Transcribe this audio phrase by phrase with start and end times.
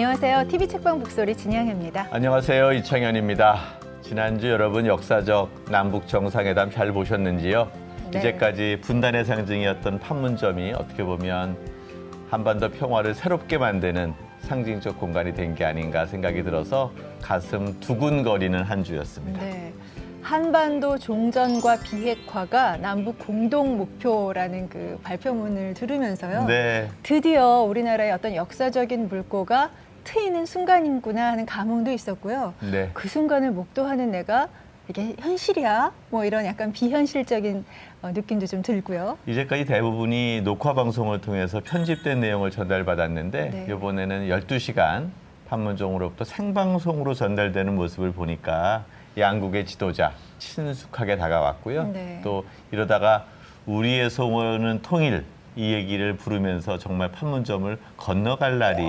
[0.00, 0.46] 안녕하세요.
[0.48, 2.08] TV 책방 북소리 진양입니다.
[2.10, 2.74] 안녕하세요.
[2.74, 3.56] 이창현입니다.
[4.02, 7.70] 지난주 여러분 역사적 남북 정상회담 잘 보셨는지요?
[8.10, 8.18] 네.
[8.18, 11.56] 이제까지 분단의 상징이었던 판문점이 어떻게 보면
[12.28, 16.92] 한반도 평화를 새롭게 만드는 상징적 공간이 된 게 아닌가 생각이 들어서
[17.22, 19.40] 가슴 두근거리는 한 주였습니다.
[19.40, 19.72] 네.
[20.20, 26.44] 한반도 종전과 비핵화가 남북 공동 목표라는 그 발표문을 들으면서요.
[26.44, 26.90] 네.
[27.02, 29.70] 드디어 우리나라의 어떤 역사적인 물꼬가
[30.06, 32.54] 트이는 순간이구나 하는 감흥도 있었고요.
[32.60, 32.90] 네.
[32.94, 34.48] 그 순간을 목도하는 내가
[34.88, 35.92] 이게 현실이야?
[36.10, 37.64] 뭐 이런 약간 비현실적인
[38.02, 39.18] 어, 느낌도 좀 들고요.
[39.26, 43.66] 이제까지 대부분이 녹화 방송을 통해서 편집된 내용을 전달받았는데 네.
[43.68, 45.08] 이번에는 12시간
[45.48, 48.84] 판문종으로부터 생방송으로 전달되는 모습을 보니까
[49.18, 51.88] 양국의 지도자 친숙하게 다가왔고요.
[51.88, 52.20] 네.
[52.22, 53.26] 또 이러다가
[53.66, 55.24] 우리의 소원은 통일
[55.56, 58.86] 이 얘기를 부르면서 정말 판문점을 건너갈 날이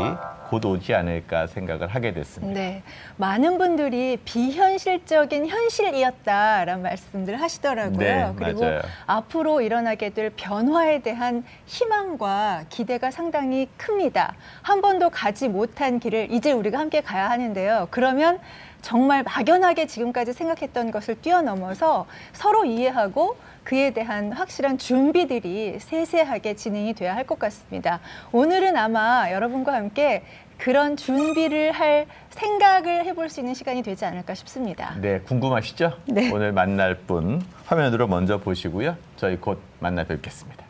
[0.49, 2.59] 곧 오지 않을까 생각을 하게 됐습니다.
[2.59, 2.83] 네.
[3.15, 7.97] 많은 분들이 비현실적인 현실이었다라는 말씀들을 하시더라고요.
[7.97, 8.81] 네, 그리고 맞아요.
[9.05, 14.35] 앞으로 일어나게 될 변화에 대한 희망과 기대가 상당히 큽니다.
[14.61, 17.87] 한 번도 가지 못한 길을 이제 우리가 함께 가야 하는데요.
[17.91, 18.39] 그러면
[18.81, 27.13] 정말 막연하게 지금까지 생각했던 것을 뛰어넘어서 서로 이해하고 그에 대한 확실한 준비들이 세세하게 진행이 돼야
[27.15, 27.99] 할 것 같습니다.
[28.31, 30.23] 오늘은 아마 여러분과 함께
[30.57, 34.95] 그런 준비를 할 생각을 해볼 수 있는 시간이 되지 않을까 싶습니다.
[35.01, 35.97] 네, 궁금하시죠?
[36.05, 36.31] 네.
[36.31, 38.95] 오늘 만날 분 화면으로 먼저 보시고요.
[39.17, 40.63] 저희 곧 만나 뵙겠습니다.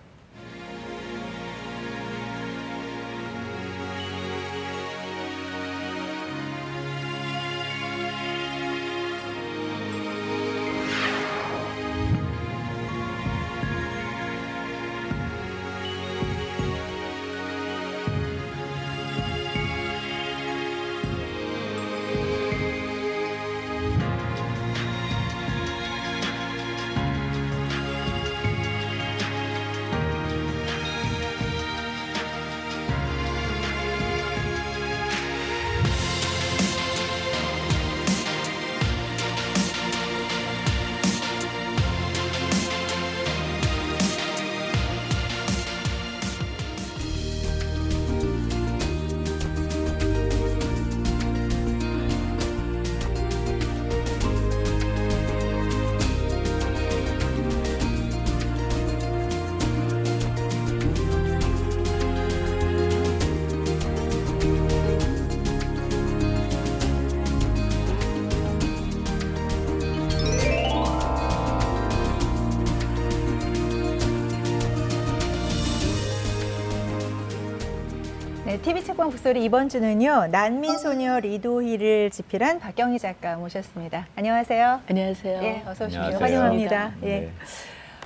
[78.68, 84.08] TV 책방 북소리 이번 주는요 난민 소녀 리도희를 집필한 박경희 작가 모셨습니다.
[84.18, 84.82] 안녕하세요.
[84.90, 85.42] 안녕하세요.
[85.42, 86.18] 예, 어서 오십시오.
[86.20, 86.96] 환영합니다.
[87.04, 87.06] 예.
[87.06, 87.32] 네.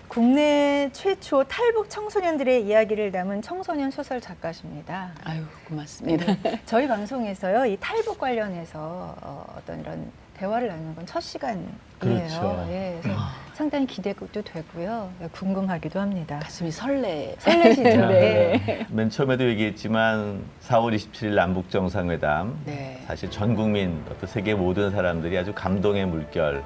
[0.07, 5.13] 국내 최초 탈북 청소년들의 이야기를 담은 청소년 소설 작가십니다.
[5.23, 6.38] 아유 고맙습니다.
[6.44, 6.61] 네.
[6.67, 10.11] 저희 방송에서요 이 탈북 관련해서 어, 어떤 이런
[10.41, 11.69] 대화를 나누는 건 첫 시간이에요.
[12.00, 12.66] 그렇죠.
[12.69, 13.31] 예, 그래서 아.
[13.53, 15.12] 상당히 기대도 되고요.
[15.22, 16.40] 예, 궁금하기도 합니다.
[16.41, 17.35] 가슴이 설레.
[17.38, 17.84] 설레시죠.
[17.84, 18.62] 네.
[18.66, 18.85] 네.
[18.90, 23.03] 맨 처음에도 얘기했지만 4월 27일 남북 정상회담 네.
[23.06, 26.63] 사실 전 국민 또 세계 모든 사람들이 아주 감동의 물결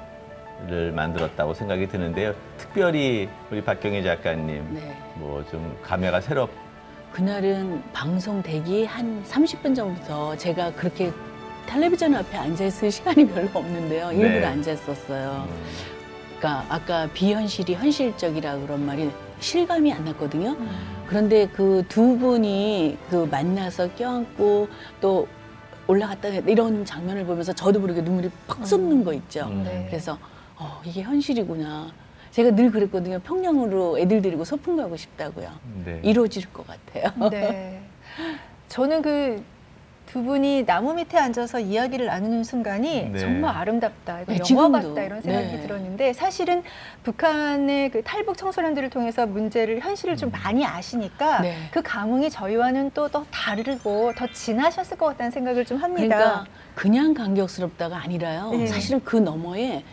[0.70, 2.32] 을 만들었다고 생각이 드는데요.
[2.56, 4.96] 특별히 우리 박경희 작가님 네.
[5.16, 6.48] 뭐 좀 감회가 새롭.
[7.12, 11.12] 그날은 방송 대기 한 30분 전부터 제가 그렇게
[11.66, 14.10] 텔레비전 앞에 앉아있을 시간이 별로 없는데요.
[14.10, 14.16] 네.
[14.16, 15.46] 일부러 앉아있었어요.
[15.48, 15.54] 음.
[16.38, 19.10] 그러니까 아까 비현실이 현실적이라 그런 말이
[19.40, 20.50] 실감이 안 났거든요.
[20.50, 20.96] 음.
[21.06, 24.68] 그런데 그 두 분이 그 만나서 껴안고
[25.00, 25.26] 또
[25.86, 29.46] 올라갔다 이런 장면을 보면서 저도 모르게 눈물이 팍 쏟는 거 있죠.
[29.50, 29.62] 음.
[29.64, 29.86] 네.
[29.88, 30.18] 그래서
[30.56, 31.88] 어, 이게 현실이구나.
[32.32, 33.18] 제가 늘 그랬거든요.
[33.20, 35.48] 평양으로 애들 데리고 소풍 가고 싶다고요.
[35.84, 36.00] 네.
[36.02, 37.30] 이루어질 것 같아요.
[37.30, 37.80] 네.
[38.68, 39.42] 저는 그
[40.06, 43.18] 두 분이 나무 밑에 앉아서 이야기를 나누는 순간이 네.
[43.18, 44.20] 정말 아름답다.
[44.22, 44.72] 이거 네, 영화 지금도.
[44.94, 45.60] 같다 이런 생각이 네.
[45.60, 46.62] 들었는데 사실은
[47.02, 50.32] 북한의 그 탈북 청소년들을 통해서 문제를 현실을 좀 음.
[50.32, 51.56] 많이 아시니까 네.
[51.72, 56.16] 그 감흥이 저희와는 또 더 다르고 더 진하셨을 것 같다는 생각을 좀 합니다.
[56.16, 58.50] 그러니까 그냥 감격스럽다가 아니라요.
[58.50, 58.66] 네.
[58.66, 59.84] 사실은 그 너머에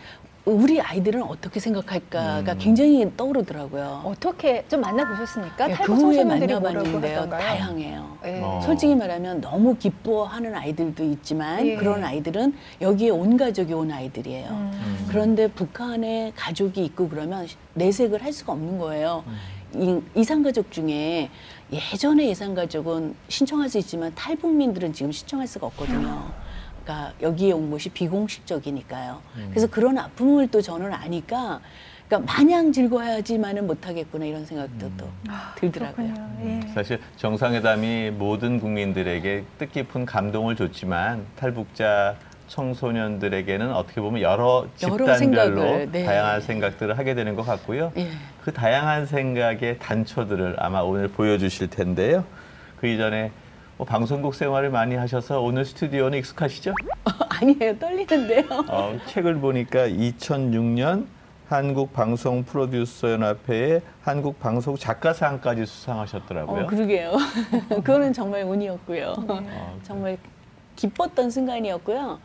[0.46, 2.58] 우리 아이들은 어떻게 생각할까가 음.
[2.58, 4.02] 굉장히 떠오르더라고요.
[4.04, 5.68] 어떻게 좀 만나보셨습니까?
[5.68, 7.30] 네, 그 후에 만나봤는데요.
[7.30, 8.18] 다양해요.
[8.22, 8.42] 네.
[8.42, 8.60] 어.
[8.62, 11.76] 솔직히 말하면 너무 기뻐하는 아이들도 있지만 예.
[11.76, 14.48] 그런 아이들은 여기에 온 가족이 온 아이들이에요.
[14.50, 15.06] 음.
[15.08, 19.24] 그런데 북한에 가족이 있고 그러면 내색을 할 수가 없는 거예요.
[19.76, 20.06] 음.
[20.14, 21.30] 이상가족 중에
[21.72, 26.43] 예전에 예상가족은 신청할 수 있지만 탈북민들은 지금 신청할 수가 없거든요.
[26.84, 29.20] 그러니까 여기에 온 것이 비공식적이니까요.
[29.36, 29.46] 음.
[29.50, 31.60] 그래서 그런 아픔을 또 저는 아니까
[32.06, 34.94] 그러니까 마냥 즐거워야지만은 못하겠구나 이런 생각도 음.
[34.98, 36.06] 또 아, 들더라고요.
[36.06, 36.62] 음.
[36.64, 36.68] 예.
[36.74, 42.14] 사실 정상회담이 모든 국민들에게 뜻깊은 감동을 줬지만 탈북자
[42.46, 46.04] 청소년들에게는 어떻게 보면 여러 집단별로 네.
[46.04, 47.90] 다양한 생각들을 하게 되는 것 같고요.
[47.96, 48.10] 예.
[48.44, 52.24] 그 다양한 생각의 단초들을 아마 오늘 보여주실 텐데요.
[52.76, 53.32] 그 이전에
[53.84, 56.72] 뭐 방송국 생활을 많이 하셔서 오늘 스튜디오는 익숙하시죠?
[57.28, 58.44] 아니에요, 떨리는데요.
[58.68, 61.04] 어, 책을 보니까 2006년
[61.48, 66.62] 한국 방송 프로듀서 연합회의 한국 방송 작가상까지 수상하셨더라고요.
[66.62, 67.12] 어, 그러게요.
[67.68, 69.14] 그거는 정말 운이었고요.
[69.28, 69.50] 네.
[69.82, 70.16] 정말
[70.76, 72.18] 기뻤던 순간이었고요.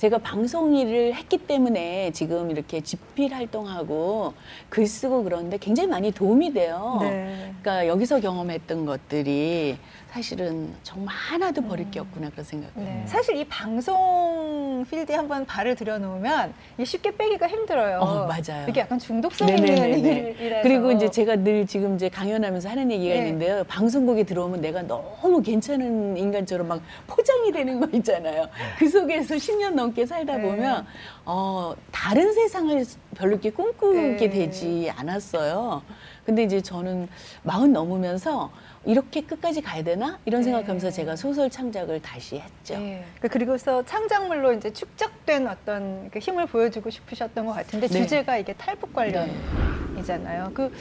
[0.00, 4.32] 제가 방송 일을 했기 때문에 지금 이렇게 집필 활동하고
[4.70, 6.96] 글 쓰고 그런데 굉장히 많이 도움이 돼요.
[7.02, 7.52] 네.
[7.60, 9.76] 그러니까 여기서 경험했던 것들이
[10.08, 12.06] 사실은 정말 하나도 버릴 게 음.
[12.06, 12.72] 없구나 그런 생각을.
[12.76, 13.04] 네.
[13.06, 17.98] 사실 이 방송 필드에 한번 발을 들여놓으면 쉽게 빼기가 힘들어요.
[17.98, 18.66] 어, 맞아요.
[18.68, 20.62] 이게 약간 중독성 있는 일이라서.
[20.62, 23.18] 그리고 이제 제가 늘 지금 이제 강연하면서 하는 얘기가 네.
[23.18, 23.64] 있는데요.
[23.64, 28.48] 방송국에 들어오면 내가 너무 괜찮은 인간처럼 막 포장이 되는 거 있잖아요.
[28.78, 30.42] 그 속에서 10년 넘게 살다 네.
[30.42, 30.86] 보면
[31.24, 32.84] 어, 다른 세상을
[33.14, 34.30] 별로 이렇게 꿈꾸게 네.
[34.30, 35.82] 되지 않았어요.
[36.24, 37.08] 근데 이제 저는
[37.42, 38.50] 마흔 넘으면서
[38.86, 40.44] 이렇게 끝까지 가야 되나 이런 네.
[40.44, 42.78] 생각하면서 제가 소설 창작을 다시 했죠.
[42.78, 43.04] 네.
[43.20, 48.02] 그 그리고서 창작물로 이제 축적된 어떤 그 힘을 보여주고 싶으셨던 것 같은데 네.
[48.02, 50.52] 주제가 이게 탈북 관련이잖아요.
[50.54, 50.72] 그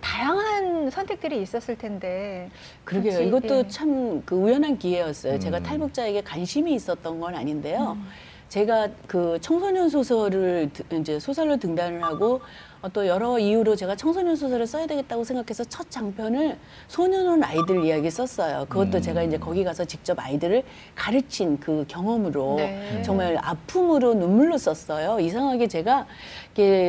[0.00, 2.48] 다양한 선택들이 있었을 텐데.
[2.84, 3.12] 그러게요.
[3.12, 3.26] 그치?
[3.26, 3.68] 이것도 예.
[3.68, 5.34] 참그 우연한 기회였어요.
[5.34, 5.40] 음.
[5.40, 7.96] 제가 탈북자에게 관심이 있었던 건 아닌데요.
[7.98, 8.06] 음.
[8.48, 12.40] 제가 그 청소년 소설을 이제 소설로 등단을 하고
[12.82, 16.56] 어, 또 여러 이유로 제가 청소년 소설을 써야 되겠다고 생각해서 첫 장편을
[16.88, 18.66] 소년원 아이들 이야기 썼어요.
[18.68, 19.02] 그것도 음.
[19.02, 20.62] 제가 이제 거기 가서 직접 아이들을
[20.94, 23.02] 가르친 그 경험으로 네.
[23.04, 25.18] 정말 아픔으로 눈물로 썼어요.
[25.18, 26.06] 이상하게 제가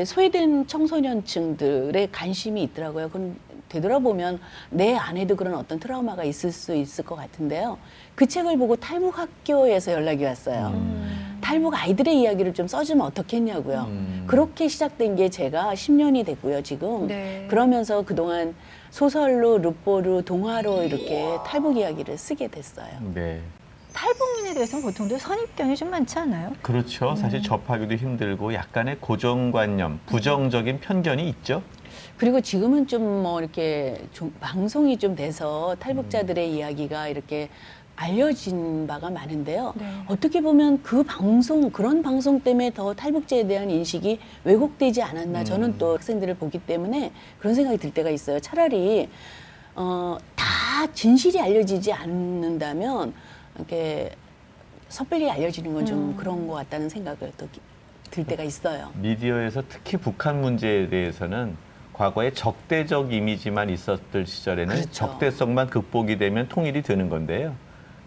[0.06, 3.07] 소외된 청소년층들의 관심이 있더라고요.
[3.07, 3.36] 그건
[3.69, 4.39] 되돌아보면
[4.69, 7.77] 내 안에도 그런 어떤 트라우마가 있을 수 있을 것 같은데요.
[8.15, 10.68] 그 책을 보고 탈북 학교에서 연락이 왔어요.
[10.75, 11.16] 음.
[11.47, 13.85] 탈북 아이들의 이야기를 좀 써주면 어떻겠냐고요.
[13.88, 14.23] 음.
[14.27, 17.07] 그렇게 시작된 게 제가 10년이 됐고요, 지금.
[17.07, 17.47] 네.
[17.49, 18.53] 그러면서 그동안
[18.89, 22.89] 소설로, 룻보로, 동화로 이렇게 탈북 이야기를 쓰게 됐어요.
[23.13, 23.39] 네.
[23.94, 26.51] 탈북민에 대해서는 보통도 선입견이 좀 많지 않아요?
[26.61, 27.15] 그렇죠.
[27.15, 27.44] 사실 음.
[27.44, 31.63] 접하기도 힘들고 약간의 고정관념, 부정적인 편견이 있죠.
[32.17, 36.55] 그리고 지금은 좀 뭐 이렇게 좀 방송이 좀 돼서 탈북자들의 음.
[36.57, 37.47] 이야기가 이렇게
[37.97, 39.73] 알려진 바가 많은데요.
[39.75, 39.85] 네.
[40.07, 45.39] 어떻게 보면 그 방송, 그런 방송 때문에 더 탈북자에 대한 인식이 왜곡되지 않았나.
[45.39, 45.45] 음.
[45.45, 48.39] 저는 또 학생들을 보기 때문에 그런 생각이 들 때가 있어요.
[48.39, 49.09] 차라리,
[49.75, 50.45] 어, 다
[50.94, 53.13] 진실이 알려지지 않는다면,
[53.55, 54.11] 이렇게
[54.89, 56.15] 섣불리 알려지는 건좀 음.
[56.15, 57.47] 그런 것 같다는 생각을 또
[58.11, 58.89] 들 때가 있어요.
[58.95, 61.55] 미디어에서 특히 북한 문제에 대해서는
[61.93, 64.89] 과거에 적대적 이미지만 있었던 시절에는 그렇죠.
[64.91, 67.53] 적대성만 극복이 되면 통일이 되는 건데요.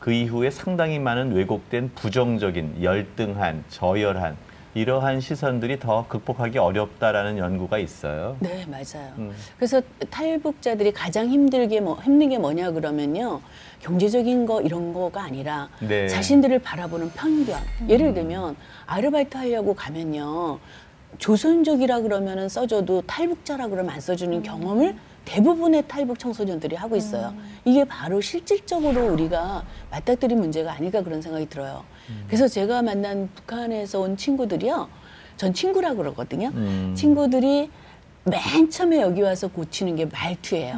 [0.00, 4.37] 그 이후에 상당히 많은 왜곡된 부정적인 열등한 저열한
[4.73, 8.37] 이러한 시선들이 더 극복하기 어렵다라는 연구가 있어요.
[8.38, 9.12] 네, 맞아요.
[9.19, 9.32] 음.
[9.56, 13.41] 그래서 탈북자들이 가장 힘들게 뭐 힘든 게 뭐냐 그러면요.
[13.81, 16.06] 경제적인 거 이런 거가 아니라 네.
[16.06, 17.60] 자신들을 바라보는 편견.
[17.82, 17.91] 음.
[17.91, 20.60] 예를 들면 아르바이트 하려고 가면요.
[21.19, 24.43] 조선족이라 그러면은 써줘도 탈북자라 그러면 안 써주는 음.
[24.43, 27.34] 경험을 대부분의 탈북 청소년들이 하고 있어요.
[27.36, 27.60] 음.
[27.65, 31.84] 이게 바로 실질적으로 우리가 맞닥뜨린 문제가 아닐까 그런 생각이 들어요.
[32.08, 32.24] 음.
[32.27, 34.89] 그래서 제가 만난 북한에서 온 친구들이요.
[35.36, 36.48] 전 친구라 그러거든요.
[36.48, 36.94] 음.
[36.96, 37.70] 친구들이
[38.24, 40.74] 맨 처음에 여기 와서 고치는 게 말투예요.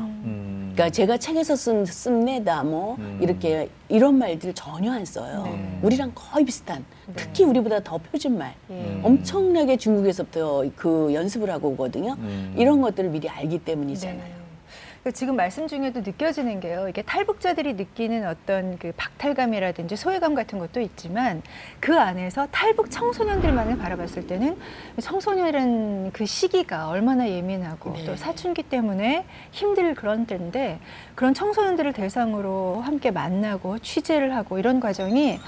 [0.73, 0.75] 음.
[0.75, 3.19] 그러니까 제가 책에서 쓴 씁내다 뭐 음.
[3.21, 5.43] 이렇게 이런 말들 전혀 안 써요.
[5.45, 5.79] 네.
[5.83, 6.85] 우리랑 거의 비슷한.
[7.07, 7.13] 네.
[7.15, 8.55] 특히 우리보다 더 표준말.
[8.71, 9.01] 음.
[9.05, 12.17] 엄청나게 중국에서부터 그 연습을 하고 오거든요.
[12.19, 12.55] 음.
[12.57, 14.42] 이런 것들을 미리 알기 때문이잖아요.
[15.05, 15.11] 네.
[15.11, 16.89] 그 지금 말씀 중에도 느껴지는 게요.
[16.89, 21.43] 이게 탈북자들이 느끼는 어떤 그 박탈감이라든지 소외감 같은 것도 있지만
[21.81, 24.57] 그 안에서 탈북 청소년들만을 바라봤을 때는
[25.01, 28.05] 청소년이라는 그 시기가 얼마나 예민하고 네.
[28.05, 30.79] 또 사춘기 때문에 힘들 그런 때인데
[31.15, 35.41] 그런 청소년들을 대상으로 함께 만나고 취재를 하고 이런 과정이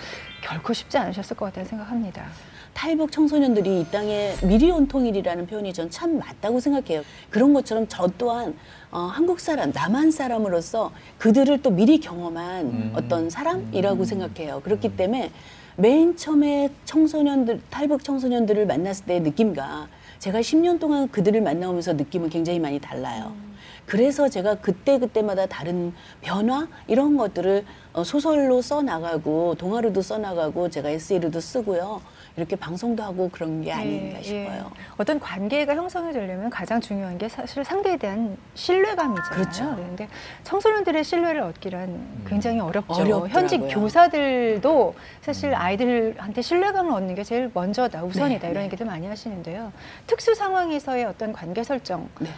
[0.42, 2.24] 결코 쉽지 않으셨을 것 같다는 생각합니다.
[2.74, 7.02] 탈북 청소년들이 이 땅에 미리 온 통일이라는 표현이 전 참 맞다고 생각해요.
[7.30, 8.56] 그런 것처럼 저 또한
[8.90, 12.92] 어, 한국 사람, 남한 사람으로서 그들을 또 미리 경험한 음.
[12.96, 14.04] 어떤 사람이라고 음.
[14.04, 14.60] 생각해요.
[14.64, 15.30] 그렇기 때문에
[15.76, 19.88] 맨 처음에 청소년들, 탈북 청소년들을 만났을 때의 느낌과
[20.18, 23.32] 제가 10년 동안 그들을 만나오면서 느낌은 굉장히 많이 달라요.
[23.36, 23.54] 음.
[23.86, 30.70] 그래서 제가 그때 그때마다 다른 변화 이런 것들을 어, 소설로 써 나가고 동화로도 써 나가고
[30.70, 32.00] 제가 에세이로도 쓰고요.
[32.36, 34.72] 이렇게 방송도 하고 그런 게 예, 아닌가 예, 싶어요.
[34.74, 34.82] 예.
[34.96, 39.30] 어떤 관계가 형성이 되려면 가장 중요한 게 사실 상대에 대한 신뢰감이잖아요.
[39.30, 39.72] 그렇죠.
[39.76, 40.08] 그런데
[40.42, 42.24] 청소년들의 신뢰를 얻기란 음.
[42.28, 42.92] 굉장히 어렵죠.
[42.94, 43.28] 어렵더라고요.
[43.28, 45.54] 현직 교사들도 사실 음.
[45.54, 48.64] 아이들한테 신뢰감을 얻는 게 제일 먼저다, 우선이다 네, 이런 네.
[48.66, 49.72] 얘기들 많이 하시는데요.
[50.08, 52.08] 특수 상황에서의 어떤 관계 설정.
[52.18, 52.28] 네.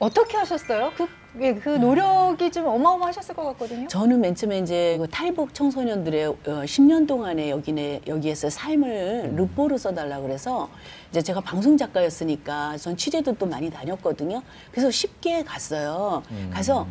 [0.00, 0.92] 어떻게 하셨어요?
[0.96, 1.06] 그,
[1.40, 3.88] 예, 그 노력이 좀 어마어마하셨을 것 같거든요.
[3.88, 9.36] 저는 맨 처음에 이제 그 탈북 청소년들의 어, 10년 동안의 여기네, 여기에서 삶을 음.
[9.36, 10.68] 루포로 써달라 그래서
[11.10, 14.42] 이제 제가 방송 작가였으니까 전 취재도 또 많이 다녔거든요.
[14.70, 16.22] 그래서 쉽게 갔어요.
[16.30, 16.50] 음.
[16.52, 16.86] 가서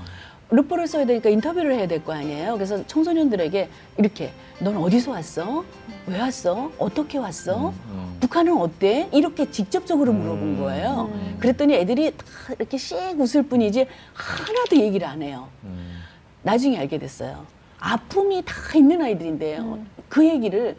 [0.51, 2.53] 루포를 써야 되니까 인터뷰를 해야 될 거 아니에요.
[2.53, 5.63] 그래서 청소년들에게 이렇게 넌 어디서 왔어?
[6.05, 6.71] 왜 왔어?
[6.77, 7.69] 어떻게 왔어?
[7.69, 8.17] 음, 음.
[8.19, 9.09] 북한은 어때?
[9.11, 10.19] 이렇게 직접적으로 음.
[10.19, 11.09] 물어본 거예요.
[11.13, 11.37] 음.
[11.39, 12.25] 그랬더니 애들이 다
[12.59, 15.47] 이렇게 씩 웃을 뿐이지 하나도 얘기를 안 해요.
[15.63, 15.99] 음.
[16.43, 17.45] 나중에 알게 됐어요.
[17.79, 19.87] 아픔이 다 있는 아이들인데 음.
[20.09, 20.75] 그 얘기를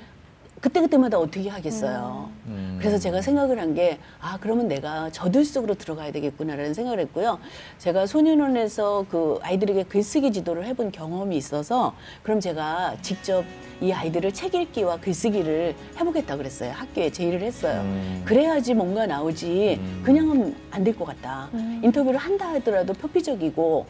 [0.68, 2.30] 그때그때마다 어떻게 하겠어요.
[2.46, 2.52] 음.
[2.52, 2.76] 음.
[2.80, 7.38] 그래서 제가 생각을 한 게, 아, 그러면 내가 저들 속으로 들어가야 되겠구나라는 생각을 했고요.
[7.76, 13.44] 제가 소년원에서 그 아이들에게 글쓰기 지도를 해본 경험이 있어서, 그럼 제가 직접
[13.82, 16.72] 이 아이들을 책 읽기와 글쓰기를 해보겠다 그랬어요.
[16.72, 17.82] 학교에 제의를 했어요.
[17.82, 18.22] 음.
[18.24, 20.02] 그래야지 뭔가 나오지, 음.
[20.02, 21.50] 그냥은 안 될 것 같다.
[21.52, 21.80] 음.
[21.84, 23.84] 인터뷰를 한다 하더라도 표피적이고,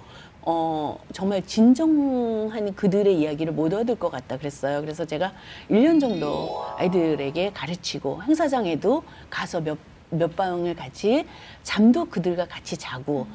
[0.47, 4.81] 어, 정말 진정한 그들의 이야기를 못 얻을 것 같다 그랬어요.
[4.83, 5.33] 그래서 제가
[5.71, 9.79] 1년 정도 아이들에게 가르치고 행사장에도 가서 몇,
[10.11, 11.25] 몇 방을 같이
[11.63, 13.27] 잠도 그들과 같이 자고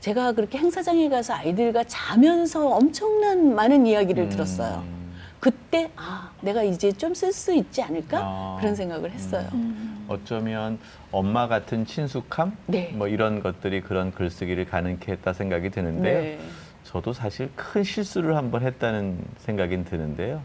[0.00, 4.28] 제가 그렇게 행사장에 가서 아이들과 자면서 엄청난 많은 이야기를 음.
[4.30, 4.82] 들었어요.
[5.40, 8.56] 그때 아 내가 이제 좀 쓸 수 있지 않을까 아.
[8.58, 9.46] 그런 생각을 했어요.
[9.52, 10.06] 음.
[10.08, 10.78] 어쩌면
[11.16, 12.90] 엄마 같은 친숙함 네.
[12.92, 16.20] 뭐 이런 것들이 그런 글쓰기를 가능케 했다 생각이 드는데요.
[16.20, 16.38] 네.
[16.84, 20.42] 저도 사실 큰 실수를 한번 했다는 생각이 드는데요.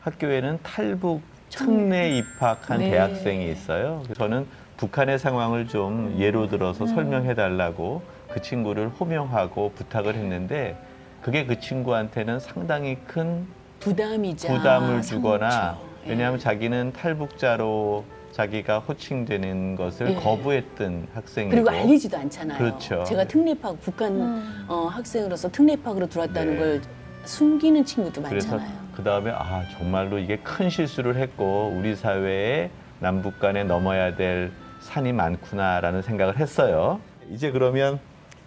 [0.00, 2.90] 학교에는 탈북 특례 입학한 네.
[2.90, 4.04] 대학생이 있어요.
[4.16, 6.94] 저는 북한의 상황을 좀 예로 들어서 음.
[6.94, 8.02] 설명해 달라고
[8.32, 10.76] 그 친구를 호명하고 부탁을 했는데
[11.20, 13.44] 그게 그 친구한테는 상당히 큰
[13.80, 15.80] 부담이자 부담을 주거나 상처.
[16.06, 16.10] 예.
[16.10, 20.14] 왜냐하면 자기는 탈북자로 자기가 호칭되는 것을 예.
[20.14, 22.58] 거부했던 학생이고 그리고 알리지도 않잖아요.
[22.58, 23.04] 그렇죠.
[23.04, 24.64] 제가 특례학 북한 음.
[24.68, 26.58] 어, 학생으로서 특례학으로 들어왔다는 네.
[26.58, 26.82] 걸
[27.24, 28.58] 숨기는 친구도 많잖아요.
[28.58, 32.70] 그래서 그 다음에 아 정말로 이게 큰 실수를 했고 우리 사회에
[33.00, 37.00] 남북 간에 넘어야 될 산이 많구나라는 생각을 했어요.
[37.30, 38.00] 이제 그러면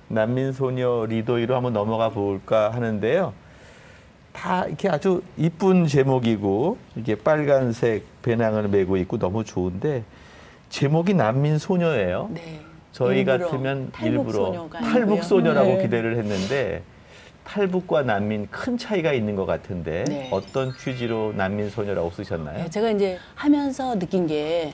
[0.08, 3.34] 난민 소녀 리도이로 한번 넘어가 볼까 하는데요.
[4.36, 10.04] 다 이렇게 아주 이쁜 제목이고 이게 빨간색 배낭을 메고 있고 너무 좋은데
[10.70, 12.30] 제목이 난민 소녀예요.
[12.34, 12.60] 네.
[12.92, 15.82] 저희 일부러 같으면 일부러 탈북 소녀라고 네.
[15.84, 16.84] 기대를 했는데
[17.46, 20.30] 탈북과 난민 큰 차이가 있는 것 같은데 네.
[20.32, 22.58] 어떤 취지로 난민 소녀라고 쓰셨나요?
[22.63, 24.74] 네, 제가 이제 하면서 느낀 게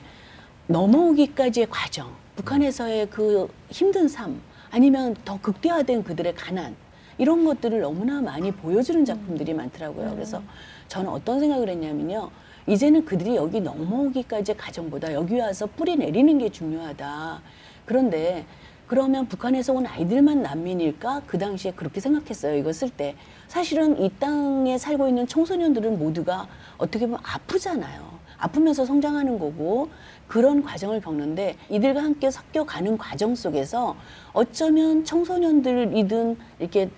[0.66, 4.40] 넘어오기까지의 과정, 북한에서의 그 힘든 삶,
[4.70, 6.74] 아니면 더 극대화된 그들의 가난,
[7.22, 10.08] 이런 것들을 너무나 많이 보여주는 작품들이 많더라고요.
[10.08, 10.14] 음.
[10.14, 10.42] 그래서
[10.88, 12.32] 저는 어떤 생각을 했냐면요.
[12.66, 17.40] 이제는 그들이 여기 넘어오기까지 가정보다 여기 와서 뿌리 내리는 게 중요하다.
[17.86, 18.44] 그런데
[18.88, 21.22] 그러면 북한에서 온 아이들만 난민일까?
[21.28, 22.56] 그 당시에 그렇게 생각했어요.
[22.56, 23.14] 이거 쓸 때.
[23.46, 28.18] 사실은 이 땅에 살고 있는 청소년들은 모두가 어떻게 보면 아프잖아요.
[28.36, 29.90] 아프면서 성장하는 거고
[30.26, 33.94] 그런 과정을 겪는데 이들과 함께 섞여가는 과정 속에서
[34.32, 36.90] 어쩌면 청소년들이든 이렇게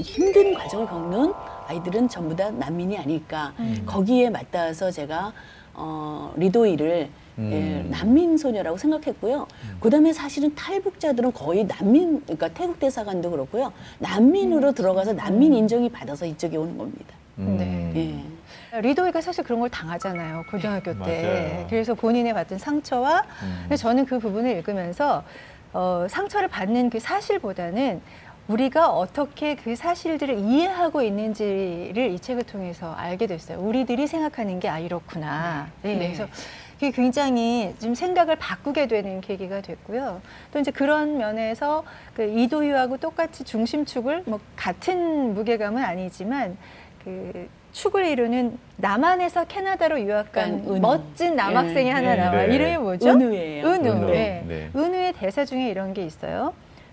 [0.00, 1.32] 힘든 과정을 겪는
[1.66, 3.52] 아이들은 전부 다 난민이 아닐까.
[3.58, 3.82] 음.
[3.86, 5.32] 거기에 맞닿아서 제가
[5.74, 7.08] 어, 리도이를
[7.38, 7.50] 음.
[7.50, 9.46] 예, 난민 소녀라고 생각했고요.
[9.64, 9.76] 음.
[9.80, 13.72] 그다음에 사실은 탈북자들은 거의 난민, 그러니까 태국 대사관도 그렇고요.
[14.00, 14.74] 난민으로 음.
[14.74, 17.14] 들어가서 난민 인정이 받아서 이쪽에 오는 겁니다.
[17.38, 17.56] 음.
[17.56, 18.24] 네.
[18.74, 18.80] 예.
[18.80, 21.04] 리도이가 사실 그런 걸 당하잖아요 고등학교 네.
[21.04, 21.22] 때.
[21.22, 21.66] 맞아요.
[21.68, 23.24] 그래서 본인의 받은 상처와
[23.70, 23.76] 음.
[23.76, 25.24] 저는 그 부분을 읽으면서
[25.72, 28.02] 어, 상처를 받는 그 사실보다는
[28.48, 33.58] 우리가 어떻게 그 사실들을 이해하고 있는지를 이 책을 통해서 알게 됐어요.
[33.60, 35.68] 우리들이 생각하는 게 아 이렇구나.
[35.82, 35.94] 네.
[35.96, 36.06] 네.
[36.08, 36.26] 그래서
[36.74, 40.20] 그게 굉장히 좀 생각을 바꾸게 되는 계기가 됐고요.
[40.52, 41.84] 또 이제 그런 면에서
[42.14, 46.56] 그 이도유하고 똑같이 중심축을 뭐 같은 무게감은 아니지만
[47.04, 50.80] 그 축을 이루는 남한에서 캐나다로 유학간 은우.
[50.80, 51.90] 멋진 남학생이 네.
[51.90, 52.46] 하나 나와.
[52.46, 52.54] 네.
[52.54, 53.10] 이름이 뭐죠?
[53.10, 53.66] 은우예요.
[53.66, 53.88] 은우.
[53.88, 54.06] 은우.
[54.10, 54.44] 네.
[54.46, 54.70] 네.
[54.74, 56.52] 은우의 대사 중에 이런 게 있어요.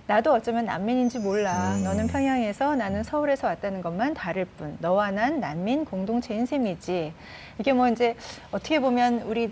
[0.09, 1.75] 나도 어쩌면 난민인지 몰라.
[1.75, 1.83] 음.
[1.83, 4.75] 너는 평양에서 나는 서울에서 왔다는 것만 다를 뿐.
[4.81, 7.13] 너와 난 난민 공동체인 셈이지.
[7.59, 8.15] 이게 뭐 이제
[8.51, 9.51] 어떻게 보면 우리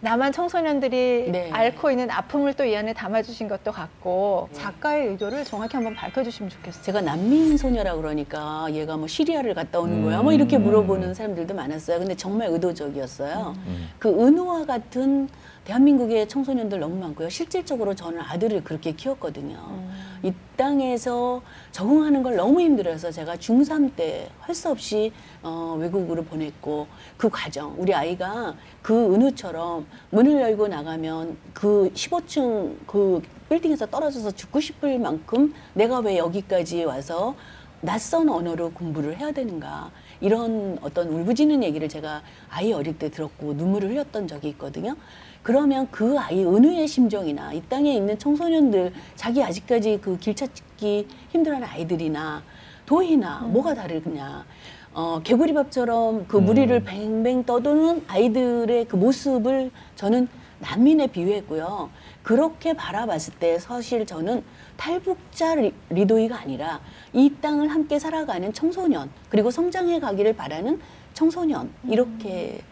[0.00, 1.50] 남한 청소년들이 네.
[1.52, 4.58] 앓고 있는 아픔을 또 이 안에 담아주신 것도 같고 네.
[4.60, 6.82] 작가의 의도를 정확히 한번 밝혀주시면 좋겠어요.
[6.82, 10.02] 제가 난민 소녀라 그러니까 얘가 뭐 시리아를 갔다 오는 음.
[10.04, 12.00] 거야 뭐 이렇게 물어보는 사람들도 많았어요.
[12.00, 13.54] 근데 정말 의도적이었어요.
[13.64, 13.88] 음.
[14.00, 15.28] 그 은우와 같은
[15.64, 17.30] 대한민국의 청소년들 너무 많고요.
[17.30, 19.56] 실질적으로 저는 아들을 그렇게 키웠거든요.
[19.70, 19.90] 음.
[20.22, 21.42] 이 땅에서
[21.72, 25.10] 적응하는 걸 너무 힘들어서 제가 중3 때 할 수 없이
[25.42, 33.22] 어, 외국으로 보냈고 그 과정 우리 아이가 그 은우처럼 문을 열고 나가면 그 15층 그
[33.48, 37.34] 빌딩에서 떨어져서 죽고 싶을 만큼 내가 왜 여기까지 와서
[37.80, 39.90] 낯선 언어로 공부를 해야 되는가
[40.24, 44.96] 이런 어떤 울부짖는 얘기를 제가 아이 어릴 때 들었고 눈물을 흘렸던 적이 있거든요.
[45.42, 51.68] 그러면 그 아이 은우의 심정이나 이 땅에 있는 청소년들 자기 아직까지 그 길 찾기 힘들어하는
[51.68, 52.42] 아이들이나
[52.86, 53.52] 도희나 음.
[53.52, 54.46] 뭐가 다르냐
[54.94, 56.46] 어, 개구리밥처럼 그 음.
[56.46, 60.26] 무리를 뱅뱅 떠도는 아이들의 그 모습을 저는
[60.60, 61.90] 난민에 비유했고요.
[62.24, 64.42] 그렇게 바라봤을 때 사실 저는
[64.76, 65.54] 탈북자
[65.90, 66.80] 리도이가 아니라
[67.12, 70.80] 이 땅을 함께 살아가는 청소년 그리고 성장해 가기를 바라는
[71.12, 72.62] 청소년 이렇게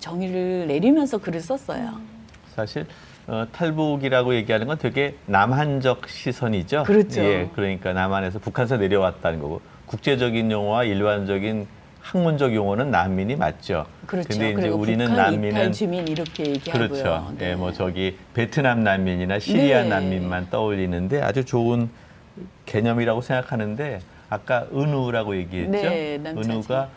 [0.00, 1.90] 정의를 내리면서 글을 썼어요.
[1.94, 2.08] 음.
[2.54, 2.86] 사실
[3.26, 6.84] 어, 탈북이라고 얘기하는 건 되게 남한적 시선이죠.
[6.84, 7.20] 그렇죠.
[7.20, 11.68] 예, 그러니까 남한에서 북한에서 내려왔다는 거고 국제적인 용어와 일반적인
[12.02, 13.86] 학문적 용어는 난민이 맞죠.
[14.06, 14.28] 그렇죠.
[14.28, 16.88] 근데 이제 우리는 난민은 주민 이렇게 얘기하고요.
[16.88, 17.32] 그렇죠.
[17.38, 17.50] 네.
[17.50, 19.88] 예, 뭐 저기 베트남 난민이나 시리아 네.
[19.88, 21.88] 난민만 떠올리는데 아주 좋은
[22.66, 25.70] 개념이라고 생각하는데 아까 은우라고 얘기했죠.
[25.70, 26.88] 네, 은우가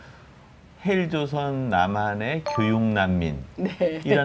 [0.84, 3.46] 헬조선 남한의 교육 난민이라는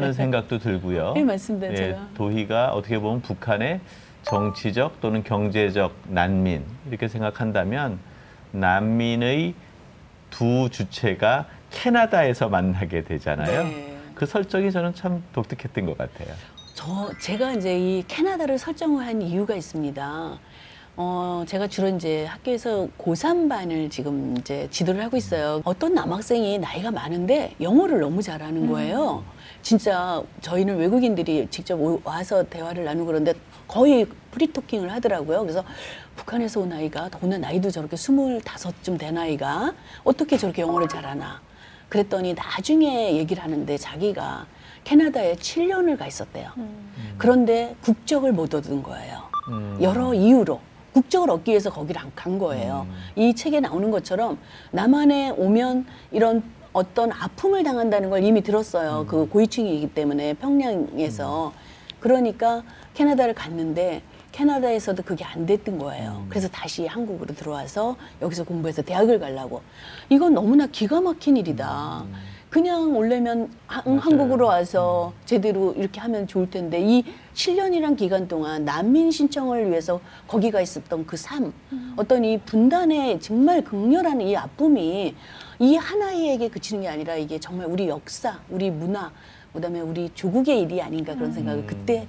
[0.02, 0.14] 네.
[0.14, 1.14] 생각도 들고요.
[1.14, 1.74] 네, 맞습니다.
[1.74, 3.80] 예, 도희가 어떻게 보면 북한의
[4.24, 8.00] 정치적 또는 경제적 난민 이렇게 생각한다면
[8.52, 9.54] 난민의
[10.32, 13.64] 두 주체가 캐나다에서 만나게 되잖아요.
[13.64, 13.98] 네.
[14.16, 16.34] 그 설정이 저는 참 독특했던 것 같아요.
[16.74, 20.40] 저 제가 이제 이 캐나다를 설정한 이유가 있습니다.
[20.98, 25.62] 어, 제가 주로 이제 학교에서 고3반을 지금 이제 지도를 하고 있어요.
[25.64, 29.24] 어떤 남학생이 나이가 많은데 영어를 너무 잘하는 거예요.
[29.26, 29.32] 음.
[29.62, 33.34] 진짜 저희는 외국인들이 직접 와서 대화를 나누고 그러는데
[33.68, 35.42] 거의 프리토킹을 하더라고요.
[35.42, 35.64] 그래서
[36.18, 39.74] 북한에서 온 아이가 더구나 나이도 저렇게 스물다섯쯤 된 아이가
[40.04, 41.42] 어떻게 저렇게 영어를 잘하나.
[41.88, 44.46] 그랬더니 나중에 얘기를 하는데 자기가
[44.84, 46.52] 캐나다에 7년을 가 있었대요.
[46.58, 47.16] 음.
[47.18, 49.22] 그런데 국적을 못 얻은 거예요.
[49.50, 49.78] 음.
[49.82, 50.60] 여러 이유로.
[50.94, 52.88] 국적을 얻기 위해서 거기를 간 거예요.
[52.90, 53.22] 음.
[53.22, 54.38] 이 책에 나오는 것처럼
[54.72, 59.02] 남한에 오면 이런 어떤 아픔을 당한다는 걸 이미 들었어요.
[59.02, 59.08] 음.
[59.08, 61.48] 그 고위층이기 때문에 평양에서.
[61.48, 61.72] 음.
[62.00, 64.02] 그러니까 캐나다를 갔는데
[64.32, 66.24] 캐나다에서도 그게 안 됐던 거예요.
[66.24, 66.26] 음.
[66.30, 69.62] 그래서 다시 한국으로 들어와서 여기서 공부해서 대학을 가려고.
[70.10, 72.06] 이건 너무나 기가 막힌 일이다.
[72.52, 72.62] 음.
[72.62, 75.22] 그냥 올려면 한국으로 와서 음.
[75.26, 81.16] 제대로 이렇게 하면 좋을 텐데 이 7년이란 기간 동안 난민 신청을 위해서 거기가 있었던 그
[81.16, 81.94] 삶, 음.
[81.96, 85.16] 어떤 이 분단의 정말 극렬한 이 아픔이
[85.60, 89.12] 이 하나이에게 그치는 게 아니라 이게 정말 우리 역사, 우리 문화,
[89.54, 91.68] 그다음에 우리 조국의 일이 아닌가 그런 생각을 음.
[91.68, 92.08] 그때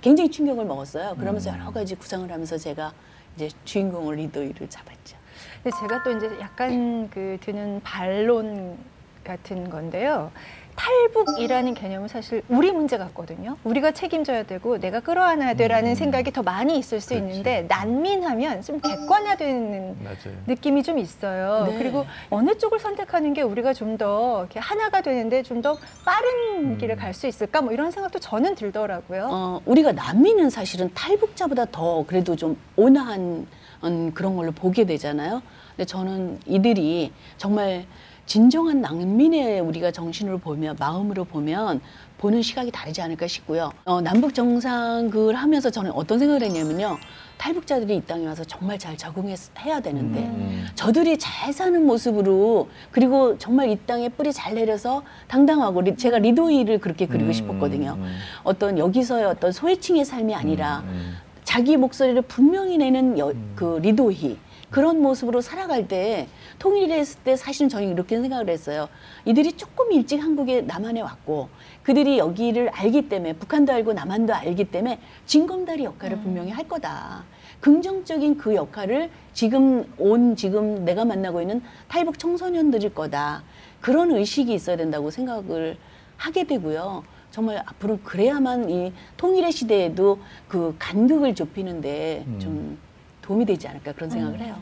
[0.00, 1.14] 굉장히 충격을 먹었어요.
[1.18, 1.60] 그러면서 음.
[1.60, 2.92] 여러 가지 구상을 하면서 제가
[3.36, 5.16] 이제 주인공을 리더이를 잡았죠.
[5.62, 8.76] 근데 제가 또 이제 약간 그 드는 반론
[9.24, 10.30] 같은 건데요.
[10.76, 13.56] 탈북이라는 개념은 사실 우리 문제 같거든요.
[13.62, 15.94] 우리가 책임져야 되고 내가 끌어안아야 돼라는 음.
[15.94, 17.24] 생각이 더 많이 있을 수 그렇지.
[17.28, 20.36] 있는데 난민하면 좀 객관화되는 맞아요.
[20.48, 21.66] 느낌이 좀 있어요.
[21.70, 21.78] 네.
[21.78, 26.78] 그리고 어느 쪽을 선택하는 게 우리가 좀 더 하나가 되는데 좀 더 빠른 음.
[26.78, 29.28] 길을 갈 수 있을까 뭐 이런 생각도 저는 들더라고요.
[29.30, 33.46] 어, 우리가 난민은 사실은 탈북자보다 더 그래도 좀 온화한
[33.84, 35.40] 음, 그런 걸로 보게 되잖아요.
[35.76, 37.84] 근데 저는 이들이 정말
[38.26, 41.80] 진정한 난민의 우리가 정신으로 보면 마음으로 보면
[42.18, 43.70] 보는 시각이 다르지 않을까 싶고요.
[43.84, 46.96] 어, 남북 정상을 하면서 저는 어떤 생각을 했냐면요.
[47.36, 50.66] 탈북자들이 이 땅에 와서 정말 잘 적응해야 되는데 음.
[50.74, 57.06] 저들이 잘 사는 모습으로 그리고 정말 이 땅에 뿌리 잘 내려서 당당하고 제가 리도이를 그렇게
[57.06, 57.32] 그리고 음.
[57.32, 57.96] 싶었거든요.
[57.98, 58.16] 음.
[58.42, 60.88] 어떤 여기서의 어떤 소외층의 삶이 아니라 음.
[60.88, 61.16] 음.
[61.42, 63.52] 자기 목소리를 분명히 내는 여, 음.
[63.54, 64.38] 그 리도희
[64.74, 66.26] 그런 모습으로 살아갈 때
[66.58, 68.88] 통일했을 때 사실은 저는 이렇게 생각을 했어요.
[69.24, 71.48] 이들이 조금 일찍 한국에 남한에 왔고
[71.84, 76.22] 그들이 여기를 알기 때문에 북한도 알고 남한도 알기 때문에 징검다리 역할을 음.
[76.24, 77.22] 분명히 할 거다.
[77.60, 83.44] 긍정적인 그 역할을 지금 온 지금 내가 만나고 있는 탈북 청소년들일 거다.
[83.80, 85.76] 그런 의식이 있어야 된다고 생각을
[86.16, 87.04] 하게 되고요.
[87.30, 92.76] 정말 앞으로 그래야만 이 통일의 시대에도 그 간극을 좁히는데 음.
[93.24, 94.56] 좀 도움이 되지 않을까 그런 생각을 해요.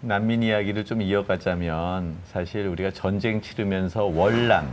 [0.00, 4.72] 난민 이야기를 좀 이어가자면 사실 우리가 전쟁 치르면서 월남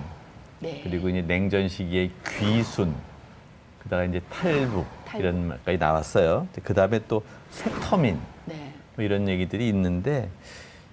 [0.60, 0.82] 네.
[0.84, 2.94] 그리고 이제 냉전 시기에 귀순
[3.80, 5.20] 그다가 이제 탈북, 탈북.
[5.20, 6.48] 이런 말까지 나왔어요.
[6.64, 8.72] 그 다음에 또 세터민 네.
[8.96, 10.30] 뭐 이런 얘기들이 있는데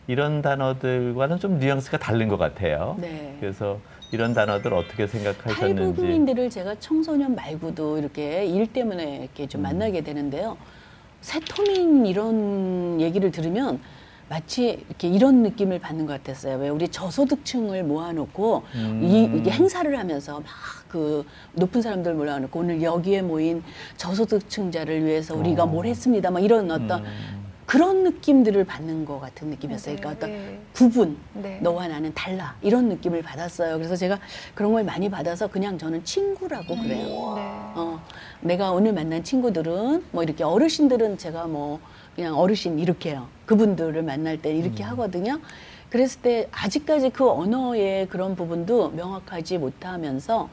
[0.08, 2.96] 이런 단어들과는 좀 뉘앙스가 다른 것 같아요.
[3.00, 3.36] 네.
[3.38, 3.78] 그래서
[4.10, 5.96] 이런 단어들 어떻게 생각하셨는지.
[5.96, 9.62] 탈북민들을 제가 청소년 말고도 이렇게 일 때문에 이렇게 좀 음.
[9.62, 10.56] 만나게 되는데요.
[11.22, 13.80] 세터민 이런 얘기를 들으면
[14.28, 16.58] 마치 이렇게 이런 느낌을 받는 것 같았어요.
[16.58, 19.00] 왜 우리 저소득층을 모아놓고 음.
[19.02, 23.62] 이, 이게 행사를 하면서 막 그 높은 사람들 모아놓고 오늘 여기에 모인
[23.96, 25.66] 저소득층자를 위해서 우리가 어.
[25.66, 26.30] 뭘 했습니다.
[26.30, 27.41] 막 이런 어떤 음.
[27.72, 29.96] 그런 느낌들을 받는 것 같은 느낌이었어요.
[29.96, 30.60] 그러니까 어떤 네.
[30.74, 31.58] 구분, 네.
[31.62, 33.78] 너와 나는 달라 이런 느낌을 받았어요.
[33.78, 34.18] 그래서 제가
[34.54, 37.32] 그런 걸 많이 받아서 그냥 저는 친구라고 그래요.
[37.34, 37.42] 네.
[37.74, 37.98] 어,
[38.42, 41.80] 내가 오늘 만난 친구들은 뭐 이렇게 어르신들은 제가 뭐
[42.14, 43.28] 그냥 어르신 이렇게 해요.
[43.46, 44.90] 그분들을 만날 때 이렇게 음.
[44.90, 45.40] 하거든요.
[45.88, 50.50] 그랬을 때 아직까지 그 언어의 그런 부분도 명확하지 못하면서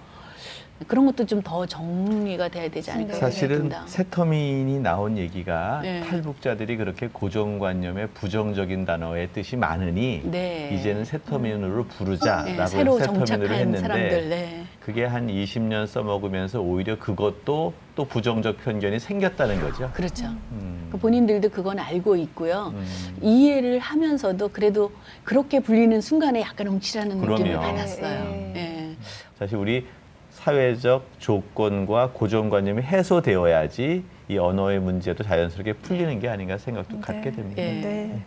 [0.88, 6.02] 그런 것도 좀 더 정리가 돼야 되지 않을까 사실은 세터민이 나온 얘기가 네.
[6.02, 10.70] 탈북자들이 그렇게 고정관념의 부정적인 단어의 뜻이 많으니 네.
[10.74, 13.00] 이제는 세터민으로 부르자라고 네.
[13.00, 14.66] 세터민으로 했는데 사람들, 네.
[14.80, 19.92] 그게 한 20년 써먹으면서 오히려 그것도 또 부정적 편견이 생겼다는 거죠.
[19.94, 20.26] 그렇죠.
[20.52, 20.90] 음.
[20.92, 22.74] 그 본인들도 그건 알고 있고요.
[22.76, 22.86] 음.
[23.22, 24.92] 이해를 하면서도 그래도
[25.24, 28.24] 그렇게 불리는 순간에 약간 움찔하는 느낌을 받았어요.
[28.26, 28.52] 네.
[28.54, 28.96] 네.
[29.38, 29.86] 사실 우리
[30.40, 37.02] 사회적 조건과 고정관념이 해소되어야지 이 언어의 문제도 자연스럽게 풀리는 게 아닌가 생각도 네.
[37.02, 37.62] 갖게 됩니다.
[37.62, 38.24] 네.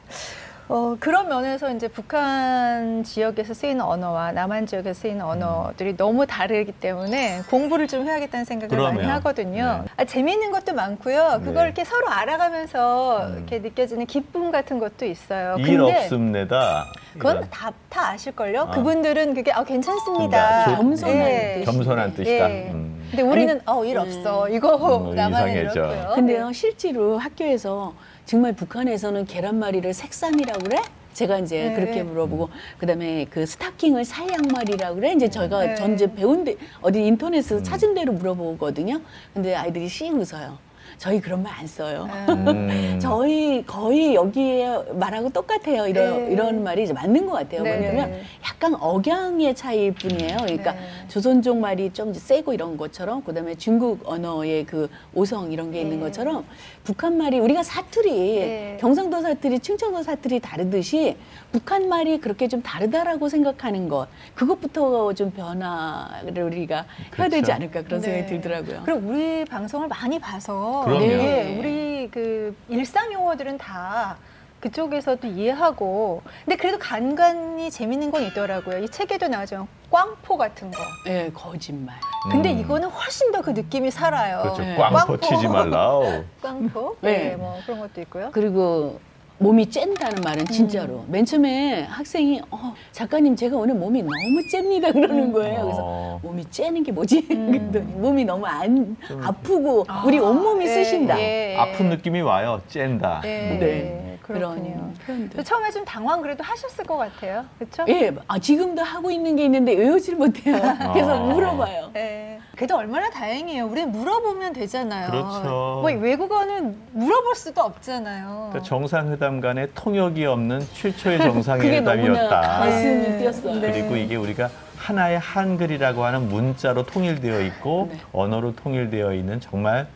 [0.68, 0.74] 네.
[0.74, 5.96] 어, 그런 면에서 이제 북한 지역에서 쓰이는 언어와 남한 지역에서 쓰이는 언어들이 음.
[5.96, 9.82] 너무 다르기 때문에 공부를 좀 해야겠다는 생각을 그러면, 많이 하거든요.
[9.84, 9.90] 네.
[9.96, 11.40] 아, 재미있는 것도 많고요.
[11.44, 11.62] 그걸 네.
[11.64, 13.36] 이렇게 서로 알아가면서 음.
[13.38, 15.56] 이렇게 느껴지는 기쁨 같은 것도 있어요.
[15.58, 16.86] 일 없습니다.
[17.14, 18.62] 그건 다, 다 아실걸요?
[18.62, 18.70] 아.
[18.70, 20.64] 그분들은 그게 아, 괜찮습니다.
[20.64, 21.62] 그러니까 겸손한, 네.
[21.64, 22.48] 겸손한 뜻이다.
[22.48, 22.70] 네.
[22.72, 23.06] 음.
[23.10, 24.46] 근데 우리는 아니, 어, 일 없어.
[24.46, 24.54] 음.
[24.54, 26.12] 이거 음, 나만 이렇고요.
[26.14, 27.92] 근데요, 실제로 학교에서
[28.24, 30.82] 정말 북한에서는 계란말이를 색삼이라고 그래?
[31.12, 31.74] 제가 이제 네.
[31.74, 35.74] 그렇게 물어보고 그다음에 그 스타킹을 살 양말이라고 그래 이제 저희가 네.
[35.74, 37.62] 전제 배운 데 어디 인터넷에서 음.
[37.62, 39.00] 찾은 대로 물어보거든요.
[39.34, 40.58] 근데 아이들이 씩 웃어요.
[40.98, 42.08] 저희 그런 말 안 써요.
[42.28, 42.98] 음.
[43.00, 45.86] 저희 거의 여기에 말하고 똑같아요.
[45.86, 46.32] 이런 네.
[46.32, 47.62] 이런 말이 이제 맞는 것 같아요.
[47.62, 47.70] 네.
[47.78, 50.38] 왜냐면 약간 억양의 차이일 뿐이에요.
[50.38, 50.80] 그러니까 네.
[51.08, 56.04] 조선족 말이 좀 세고 이런 것처럼 그다음에 중국 언어의 그 오성 이런 게 있는 네.
[56.04, 56.44] 것처럼
[56.84, 58.76] 북한 말이 우리가 사투리 네.
[58.80, 61.16] 경상도 사투리, 충청도 사투리 다르듯이
[61.52, 67.22] 북한 말이 그렇게 좀 다르다라고 생각하는 것 그것부터 좀 변화를 우리가 그렇죠.
[67.22, 67.52] 해야 되지 그렇죠.
[67.52, 68.28] 않을까 그런 생각이 네.
[68.40, 68.82] 들더라고요.
[68.84, 74.16] 그리고 우리 방송을 많이 봐서 네, 우리 그 일상 용어들은 다
[74.60, 78.78] 그쪽에서도 이해하고 근데 그래도 간간히 재밌는 건 있더라고요.
[78.78, 79.66] 이 책에도 나오죠.
[79.90, 80.78] 꽝포 같은 거.
[81.04, 81.96] 네, 거짓말.
[82.30, 82.58] 근데 음.
[82.60, 84.40] 이거는 훨씬 더 그 느낌이 살아요.
[84.42, 84.62] 그렇죠.
[84.62, 84.76] 네.
[84.76, 85.98] 꽝포, 꽝포 치지 말라.
[86.40, 86.96] 꽝포?
[87.00, 87.30] 네.
[87.30, 88.30] 네, 뭐 그런 것도 있고요.
[88.32, 89.00] 그리고
[89.38, 91.00] 몸이 쨘다는 말은 진짜로.
[91.00, 91.06] 음.
[91.08, 95.32] 맨 처음에 학생이 어, 작가님 제가 오늘 몸이 너무 잽니다 그러는 음.
[95.32, 95.62] 거예요.
[95.62, 96.20] 그래서 어.
[96.22, 97.26] 몸이 째는 게 뭐지?
[97.30, 97.46] 음.
[97.46, 100.04] 그랬더니 몸이 너무 안 아프고 아.
[100.06, 101.20] 우리 온몸이 예, 쓰신다.
[101.20, 101.56] 예.
[101.58, 102.60] 아픈 느낌이 와요.
[102.68, 103.22] 쨘다.
[103.24, 103.28] 예.
[103.58, 104.18] 네.
[104.22, 104.92] 그렇군요.
[105.04, 105.42] 표현들.
[105.42, 107.44] 처음에 좀 당황 그래도 하셨을 것 같아요.
[107.58, 107.84] 그렇죠?
[107.88, 108.12] 예.
[108.28, 110.54] 아, 지금도 하고 있는 게 있는데 외우질 못해요.
[110.92, 111.32] 그래서 아.
[111.32, 111.90] 물어봐요.
[111.96, 112.38] 예.
[112.56, 113.66] 그래도 얼마나 다행이에요.
[113.66, 115.10] 우리 물어보면 되잖아요.
[115.10, 115.80] 그렇죠.
[115.82, 118.48] 뭐 외국어는 물어볼 수도 없잖아요.
[118.50, 122.40] 그러니까 정상회담 간에 통역이 없는 최초의 정상회담이었다.
[122.40, 123.18] 가슴이 네.
[123.18, 123.60] 뛰었어요.
[123.60, 127.98] 그리고 이게 우리가 하나의 한글이라고 하는 문자로 통일되어 있고 네.
[128.12, 129.86] 언어로 통일되어 있는 정말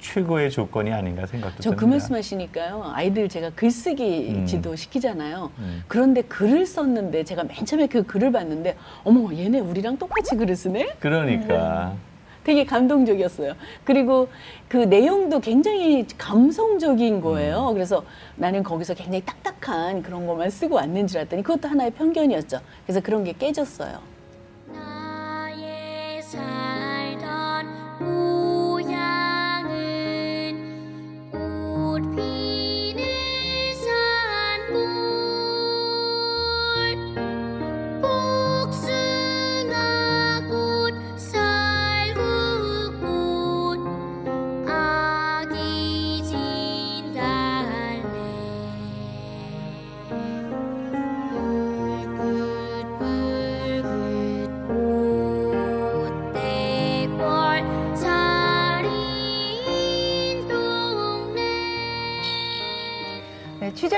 [0.00, 1.70] 최고의 조건이 아닌가 생각도 듭니다.
[1.70, 2.92] 저그 말씀하시니까요.
[2.94, 4.46] 아이들 제가 글쓰기 음.
[4.46, 5.50] 지도 시키잖아요.
[5.58, 5.84] 음.
[5.88, 10.96] 그런데 글을 썼는데 제가 맨 처음에 그 글을 봤는데 어머 얘네 우리랑 똑같이 글을 쓰네?
[11.00, 11.92] 그러니까.
[11.94, 12.16] 음.
[12.44, 13.54] 되게 감동적이었어요.
[13.82, 14.28] 그리고
[14.68, 17.70] 그 내용도 굉장히 감성적인 거예요.
[17.70, 17.74] 음.
[17.74, 18.04] 그래서
[18.36, 22.60] 나는 거기서 굉장히 딱딱한 그런 것만 쓰고 왔는 줄 알았더니 그것도 하나의 편견이었죠.
[22.84, 23.98] 그래서 그런 게 깨졌어요.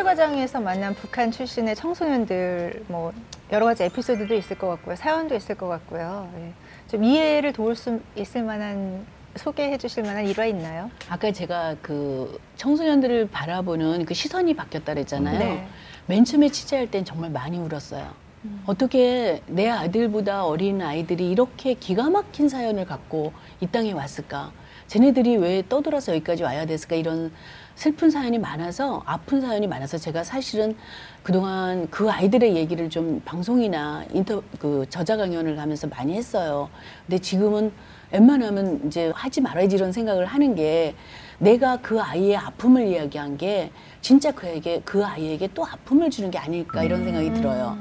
[0.09, 3.13] 과정에서 만난 북한 출신의 청소년들 뭐
[3.53, 4.97] 여러 가지 에피소드도 있을 것 같고요.
[4.97, 6.31] 사연도 있을 것 같고요.
[6.39, 6.53] 예.
[6.91, 9.05] 좀 이해를 도울 수 있을 만한
[9.37, 10.91] 소개해 주실 만한 일화 있나요?
[11.11, 15.39] 아까 제가 그 청소년들을 바라보는 그 시선이 바뀌었다 그랬잖아요.
[15.39, 15.69] 네.
[16.07, 18.11] 맨 처음에 취재할 땐 정말 많이 울었어요.
[18.45, 18.63] 음.
[18.67, 24.53] 어떻게 내 아들보다 어린 아이들이 이렇게 기가 막힌 사연을 갖고 이 땅에 왔을까?
[24.87, 26.97] 쟤네들이 왜 떠돌아서 여기까지 와야 됐을까?
[26.97, 27.31] 이런
[27.75, 30.77] 슬픈 사연이 많아서 아픈 사연이 많아서 제가 사실은
[31.23, 36.71] 그동안 그 아이들의 얘기를 좀 방송이나 인터 그 저자 강연을 하면서 많이 했어요.
[37.07, 37.71] 근데 지금은
[38.11, 40.95] 웬만하면 이제 하지 말아야지 이런 생각을 하는 게
[41.39, 43.71] 내가 그 아이의 아픔을 이야기한 게
[44.01, 47.79] 진짜 그에게 그 아이에게 또 아픔을 주는 게 아닐까 이런 생각이 들어요.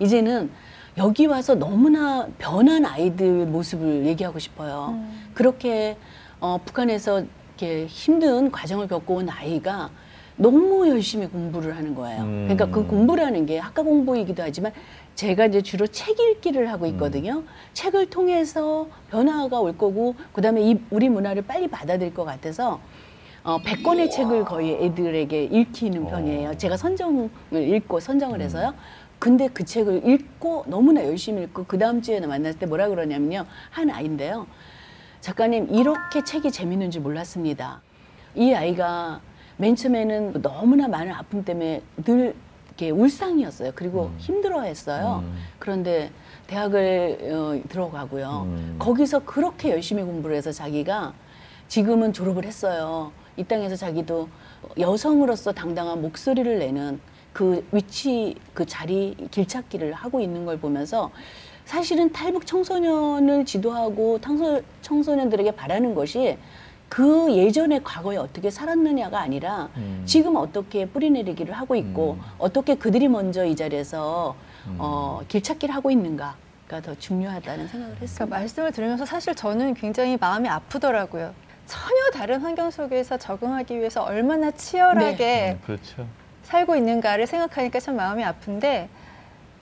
[0.00, 0.50] 이제는
[0.98, 4.94] 여기 와서 너무나 변한 아이들 모습을 얘기하고 싶어요.
[4.94, 5.30] 음.
[5.34, 5.96] 그렇게
[6.40, 7.24] 어, 북한에서
[7.58, 9.90] 이렇게 힘든 과정을 겪고 온 아이가
[10.36, 12.22] 너무 열심히 공부를 하는 거예요.
[12.22, 12.44] 음.
[12.48, 14.72] 그러니까 그 공부라는 게 학과 공부이기도 하지만
[15.14, 17.38] 제가 이제 주로 책 읽기를 하고 있거든요.
[17.38, 17.46] 음.
[17.72, 22.80] 책을 통해서 변화가 올 거고 그다음에 이 우리 문화를 빨리 받아들일 것 같아서
[23.42, 26.10] 어, 100권의 책을 거의 애들에게 읽히는 어.
[26.10, 26.56] 편이에요.
[26.58, 28.42] 제가 선정을 읽고 선정을 음.
[28.42, 28.74] 해서요.
[29.18, 33.46] 근데 그 책을 읽고 너무나 열심히 읽고 그 다음 주에는 만났을 때 뭐라 그러냐면요.
[33.70, 34.46] 한 아이인데요.
[35.20, 37.80] 작가님 이렇게 책이 재밌는 줄 몰랐습니다.
[38.34, 39.20] 이 아이가
[39.56, 42.34] 맨 처음에는 너무나 많은 아픔 때문에 늘
[42.76, 43.72] 이렇게 울상이었어요.
[43.74, 44.16] 그리고 음.
[44.18, 45.24] 힘들어했어요.
[45.24, 45.34] 음.
[45.58, 46.10] 그런데
[46.46, 48.42] 대학을 어, 들어가고요.
[48.46, 48.76] 음.
[48.78, 51.14] 거기서 그렇게 열심히 공부를 해서 자기가
[51.68, 53.12] 지금은 졸업을 했어요.
[53.36, 54.28] 이 땅에서 자기도
[54.78, 57.00] 여성으로서 당당한 목소리를 내는
[57.36, 61.10] 그 위치, 그 자리, 길찾기를 하고 있는 걸 보면서
[61.66, 66.38] 사실은 탈북 청소년을 지도하고 탕소, 청소년들에게 바라는 것이
[66.88, 70.02] 그 예전의 과거에 어떻게 살았느냐가 아니라 음.
[70.06, 72.22] 지금 어떻게 뿌리내리기를 하고 있고 음.
[72.38, 74.34] 어떻게 그들이 먼저 이 자리에서
[74.68, 74.76] 음.
[74.78, 76.36] 어, 길찾기를 하고 있는가
[76.68, 78.24] 가 더 중요하다는 생각을 그러니까 했습니다.
[78.24, 81.34] 그러니까 말씀을 들으면서 사실 저는 굉장히 마음이 아프더라고요.
[81.66, 85.52] 전혀 다른 환경 속에서 적응하기 위해서 얼마나 치열하게 네.
[85.52, 86.06] 음, 그렇죠.
[86.46, 88.88] 살고 있는가를 생각하니까 참 마음이 아픈데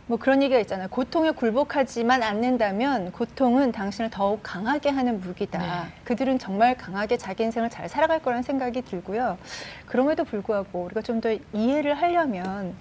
[0.07, 0.89] 뭐 그런 얘기가 있잖아요.
[0.91, 5.59] 고통에 굴복하지만 않는다면 고통은 당신을 더욱 강하게 하는 무기다.
[5.59, 5.67] 네.
[6.05, 9.39] 그들은 정말 강하게 자기 인생을 잘 살아갈 거라는 생각이 들고요.
[9.87, 12.75] 그럼에도 불구하고 우리가 좀 더 이해를 하려면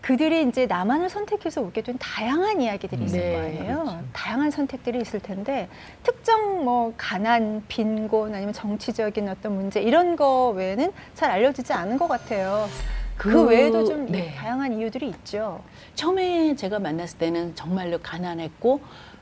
[0.00, 3.78] 그들이 이제 나만을 선택해서 오게 된 다양한 이야기들이 있을 네, 거 아니에요.
[3.82, 4.04] 그렇죠.
[4.12, 5.68] 다양한 선택들이 있을 텐데
[6.02, 12.08] 특정 뭐 가난, 빈곤 아니면 정치적인 어떤 문제 이런 거 외에는 잘 알려지지 않은 것
[12.08, 12.68] 같아요.
[13.16, 14.34] 그, 그 외에도 좀 네.
[14.34, 15.62] 다양한 이유들이 있죠.
[15.94, 18.80] 처음에 제가 만났을 때는 정말로 가난했고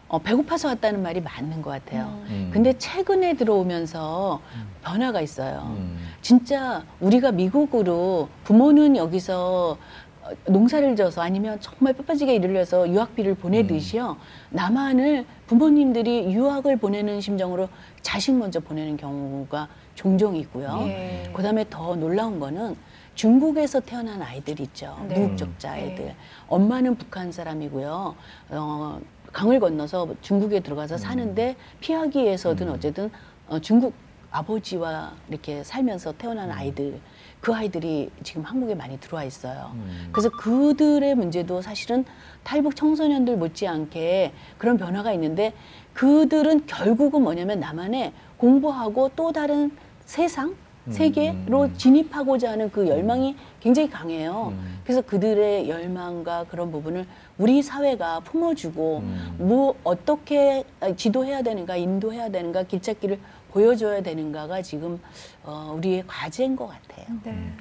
[0.09, 2.07] 어, 배고파서 왔다는 말이 맞는 것 같아요.
[2.07, 2.27] 음.
[2.31, 2.51] 음.
[2.53, 4.67] 근데 최근에 들어오면서 음.
[4.83, 5.77] 변화가 있어요.
[5.79, 5.99] 음.
[6.21, 9.79] 진짜 우리가 미국으로 부모는 여기서
[10.23, 14.17] 어, 농사를 져서 아니면 정말 뼈빠지게 일을 해서 유학비를 보내듯이요.
[14.19, 14.57] 음.
[14.57, 17.69] 남한을 부모님들이 유학을 보내는 심정으로
[18.03, 20.85] 자식 먼저 보내는 경우가 종종 있고요.
[20.87, 21.31] 예.
[21.33, 22.75] 그 다음에 더 놀라운 거는
[23.21, 24.97] 중국에서 태어난 아이들 있죠.
[25.07, 25.19] 네.
[25.19, 25.83] 무국적자 네.
[25.83, 26.05] 아이들.
[26.07, 26.17] 네.
[26.49, 28.15] 엄마는 북한 사람이고요.
[28.49, 30.99] 어, 강을 건너서 중국에 들어가서 음.
[30.99, 32.73] 사는데 피하기 위해서든 음.
[32.73, 33.11] 어쨌든
[33.47, 33.93] 어, 중국
[34.31, 36.55] 아버지와 이렇게 살면서 태어난 음.
[36.57, 36.99] 아이들.
[37.43, 39.73] 그 아이들이 지금 한국에 많이 들어와 있어요.
[39.75, 40.09] 음.
[40.13, 42.07] 그래서 그들의 문제도 사실은
[42.43, 45.53] 탈북 청소년들 못지않게 그런 변화가 있는데
[45.93, 50.57] 그들은 결국은 뭐냐면 나만의 공부하고 또 다른 세상
[50.89, 51.75] 세계로 음.
[51.77, 54.53] 진입하고자 하는 그 열망이 굉장히 강해요.
[54.53, 54.81] 음.
[54.83, 57.07] 그래서 그들의 열망과 그런 부분을
[57.39, 59.37] 우리 사회가 품어주고 음.
[59.39, 60.65] 뭐 어떻게
[60.97, 63.19] 지도해야 되는가, 인도해야 되는가, 길찾기를
[63.51, 65.01] 보여줘야 되는가가 지금
[65.43, 67.07] 어, 우리의 과제인 것 같아요.
[67.25, 67.53] 네.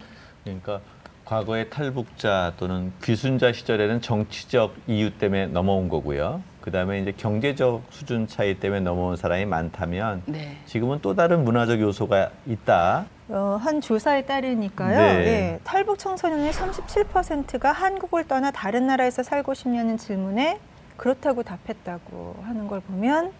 [0.43, 0.81] 그러니까
[1.25, 6.41] 과거의 탈북자 또는 귀순자 시절에는 정치적 이유 때문에 넘어온 거고요.
[6.69, 10.57] 그다음에 이제 경제적 수준 차이 때문에 넘어온 사람이 많다면 네.
[10.65, 13.05] 지금은 또 다른 문화적 요소가 있다.
[13.29, 14.97] 어, 한 조사에 따르니까요.
[14.97, 15.27] 네.
[15.27, 20.59] 예, 탈북 청소년의 37%가 한국을 떠나 다른 나라에서 살고 싶냐는 질문에
[20.95, 23.31] 그렇다고 답했다고 하는 걸 보면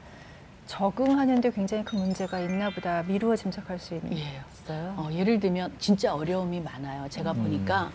[0.66, 4.24] 적응하는데 굉장히 큰 문제가 있나 보다 미루어 짐작할 수 있는 예.
[4.54, 4.94] 있어요.
[4.98, 7.08] 어, 예를 들면 진짜 어려움이 많아요.
[7.10, 7.44] 제가 음.
[7.44, 7.90] 보니까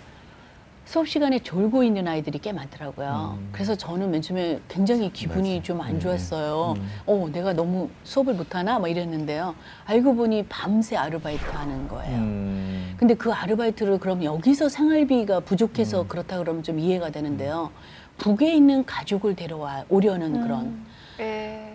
[0.85, 3.39] 수업 시간에 졸고 있는 아이들이 꽤 많더라고요.
[3.41, 3.49] 음.
[3.53, 6.75] 그래서 저는 맨 처음에 굉장히 기분이 좀 안 좋았어요.
[6.77, 6.89] 음.
[7.07, 8.79] 어, 내가 너무 수업을 못하나?
[8.79, 9.55] 막 이랬는데요.
[9.87, 12.17] 알고 보니 밤새 아르바이트 하는 거예요.
[12.19, 12.95] 음.
[12.99, 16.09] 근데 그 아르바이트를 그럼 여기서 생활비가 부족해서 음.
[16.09, 17.71] 그렇다 그러면 좀 이해가 되는데요.
[18.19, 20.87] 북에 있는 가족을 데려와 오려는 그런 음.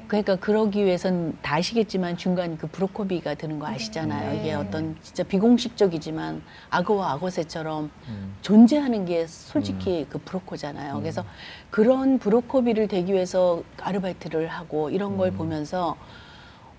[0.09, 0.23] 네.
[0.23, 4.31] 그러니까 그러기 위해선 다 아시겠지만 중간 그 브로코비가 드는 거 아시잖아요.
[4.31, 4.39] 네.
[4.39, 6.41] 이게 어떤 진짜 비공식적이지만
[6.71, 8.35] 악어와 악어새처럼 음.
[8.41, 10.05] 존재하는 게 솔직히 음.
[10.09, 10.95] 그 브로코잖아요.
[10.95, 11.01] 음.
[11.01, 11.23] 그래서
[11.69, 15.37] 그런 브로코비를 대기 위해서 아르바이트를 하고 이런 걸 음.
[15.37, 15.95] 보면서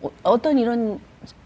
[0.02, 1.00] 어, 어떤 이런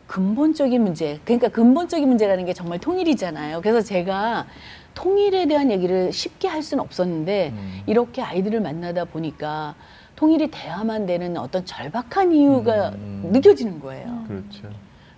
[0.06, 3.60] 근본적인 문제, 그러니까 근본적인 문제라는 게 정말 통일이잖아요.
[3.60, 4.46] 그래서 제가
[4.94, 7.82] 통일에 대한 얘기를 쉽게 할 수는 없었는데 음.
[7.86, 9.74] 이렇게 아이들을 만나다 보니까
[10.16, 13.30] 통일이 돼야만 되는 어떤 절박한 이유가 음.
[13.32, 14.24] 느껴지는 거예요.
[14.28, 14.68] 그렇죠.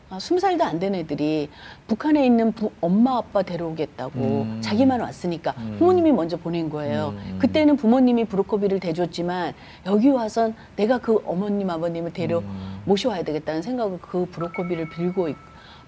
[0.09, 1.51] 아, 스무 살도 안 된 애들이
[1.89, 4.61] 북한에 있는 부, 엄마 아빠 데려오겠다고 음.
[4.63, 5.77] 자기만 왔으니까 음.
[5.79, 7.15] 부모님이 먼저 보낸 거예요.
[7.17, 7.39] 음.
[7.41, 9.53] 그때는 부모님이 브로커비를 대줬지만
[9.87, 12.81] 여기 와선 내가 그 어머님 아버님을 데려 음.
[12.85, 15.37] 모셔와야 되겠다는 생각을 그 브로커비를 빌고 있,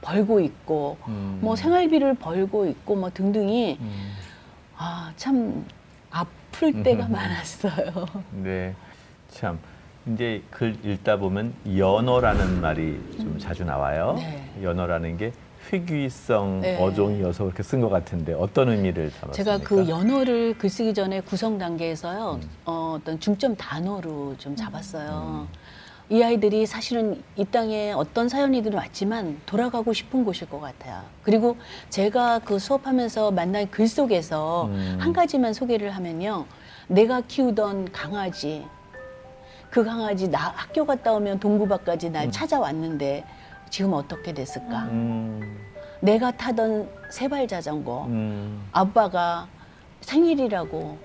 [0.03, 1.39] 벌고 있고 음.
[1.41, 4.13] 뭐 생활비를 벌고 있고 뭐 등등이 음.
[4.77, 5.65] 아참
[6.11, 8.07] 아플 때가 많았어요.
[8.33, 8.75] 네,
[9.29, 9.59] 참.
[10.07, 13.39] 이제 글 읽다 보면 연어라는 말이 좀 음.
[13.39, 14.15] 자주 나와요.
[14.17, 14.51] 네.
[14.63, 15.33] 연어라는 게
[15.71, 16.83] 회귀성 네.
[16.83, 19.33] 어종이어서 그렇게 쓴 것 같은데 어떤 의미를 담았습니까?
[19.33, 22.51] 제가 그 연어를 글 쓰기 전에 구성 단계에서요 음.
[22.65, 25.47] 어, 떤 중점 단어로 좀 잡았어요.
[25.47, 25.59] 음.
[26.11, 31.03] 이 아이들이 사실은 이 땅에 어떤 사연이든 왔지만 돌아가고 싶은 곳일 것 같아요.
[31.23, 31.59] 그리고
[31.91, 34.97] 제가 그 수업하면서 만난 글 속에서 음.
[34.99, 36.47] 한 가지만 소개를 하면요.
[36.87, 38.65] 내가 키우던 강아지,
[39.71, 42.31] 그 강아지 나 학교 갔다 오면 동구밭까지 날 음.
[42.31, 43.25] 찾아왔는데
[43.71, 44.85] 지금 어떻게 됐을까?
[44.85, 45.59] 음.
[46.01, 48.67] 내가 타던 세발 자전거 음.
[48.73, 49.47] 아빠가
[50.01, 50.97] 생일이라고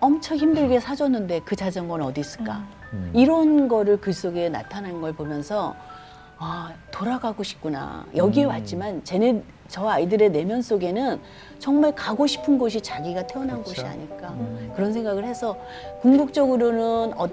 [0.00, 2.64] 엄청 힘들게 사줬는데 그 자전거는 어디 있을까?
[2.92, 3.10] 음.
[3.14, 5.74] 이런 거를 글 속에 나타난 걸 보면서
[6.38, 8.48] 아 돌아가고 싶구나 여기에 음.
[8.48, 11.20] 왔지만 쟤네 저 아이들의 내면 속에는
[11.58, 13.70] 정말 가고 싶은 곳이 자기가 태어난 그렇죠.
[13.70, 14.72] 곳이 아닐까 음.
[14.74, 15.56] 그런 생각을 해서
[16.00, 17.28] 궁극적으로는 어,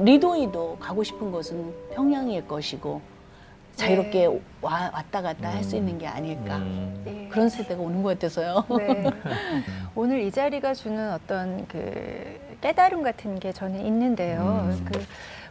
[0.00, 3.00] 리도이도 가고 싶은 곳은 평양일 것이고
[3.76, 4.40] 자유롭게 네.
[4.60, 5.56] 와, 왔다 갔다 음.
[5.56, 7.02] 할수 있는 게 아닐까 음.
[7.04, 7.28] 네.
[7.30, 8.64] 그런 세대가 오는 것 같아서요.
[8.78, 9.10] 네.
[9.94, 14.66] 오늘 이 자리가 주는 어떤 그 깨달음 같은 게 저는 있는데요.
[14.70, 14.84] 음.
[14.90, 15.04] 그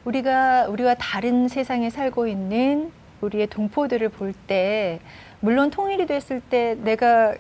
[0.06, 5.00] 우리가 우리와 다른 세상에 살고 있는 우리의 동포들을 볼 때
[5.40, 7.36] 물론 통일이 됐을 때 내가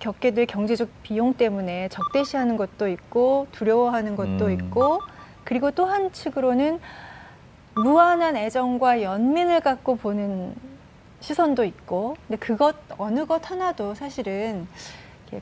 [0.00, 4.50] 겪게 될 경제적 비용 때문에 적대시하는 것도 있고 두려워하는 것도 음.
[4.50, 5.00] 있고
[5.44, 6.80] 그리고 또 한 측으로는
[7.74, 10.54] 무한한 애정과 연민을 갖고 보는
[11.20, 14.66] 시선도 있고, 근데 그것 어느 것 하나도 사실은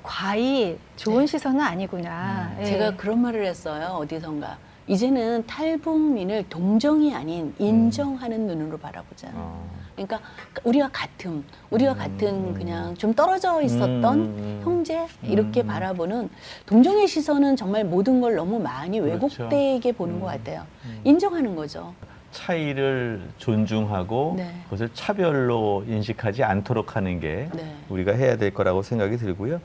[0.03, 1.27] 과히 좋은 네.
[1.27, 2.53] 시선은 아니구나.
[2.57, 2.67] 음, 예.
[2.67, 4.57] 제가 그런 말을 했어요 어디선가.
[4.89, 8.47] 이제는 탈북민을 동정이 아닌 인정하는 음.
[8.47, 9.29] 눈으로 바라보자.
[9.35, 9.69] 어.
[9.95, 10.21] 그러니까
[10.65, 11.99] 우리가 같은, 우리가 음.
[11.99, 14.61] 같은 그냥 좀 떨어져 있었던 음.
[14.65, 15.67] 형제 이렇게 음.
[15.67, 16.31] 바라보는
[16.67, 19.45] 동정의 시선은 정말 모든 걸 너무 많이 그렇죠.
[19.45, 20.39] 왜곡되게 보는 것 음.
[20.39, 20.67] 같아요.
[20.85, 21.01] 음.
[21.05, 21.95] 인정하는 거죠.
[22.31, 24.55] 차이를 존중하고 네.
[24.65, 27.75] 그것을 차별로 인식하지 않도록 하는 게 네.
[27.91, 29.61] 우리가 해야 될 거라고 생각이 들고요.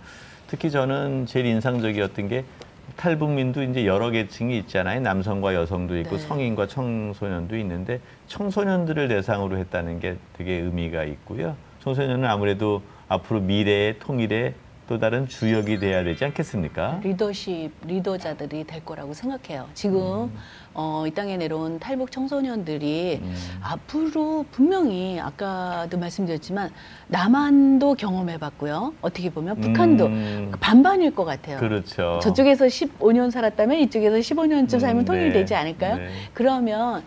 [0.48, 2.44] 특히 저는 제일 인상적이었던 게
[2.98, 5.00] 탈북민도 이제 여러 계층이 있잖아요.
[5.02, 6.28] 남성과 여성도 있고 네.
[6.28, 11.56] 성인과 청소년도 있는데 청소년들을 대상으로 했다는 게 되게 의미가 있고요.
[11.80, 14.56] 청소년은 아무래도 앞으로 미래의 통일의
[14.88, 17.02] 또 다른 주역이 돼야 되지 않겠습니까?
[17.04, 19.68] 리더십, 리더자들이 될 거라고 생각해요.
[19.74, 20.38] 지금 음.
[20.74, 23.36] 어, 이 땅에 내려온 탈북 청소년들이 음.
[23.62, 26.70] 앞으로 분명히 아까도 말씀드렸지만
[27.08, 28.94] 남한도 경험해봤고요.
[29.02, 30.52] 어떻게 보면 북한도 음.
[30.62, 31.58] 반반일 것 같아요.
[31.58, 32.20] 그렇죠.
[32.24, 35.34] 저쪽에서 15년 살았다면 이쪽에서 15년쯤 살면 음, 통일이 네.
[35.34, 35.98] 되지 않을까요?
[35.98, 36.10] 네.
[36.34, 37.04] 그러면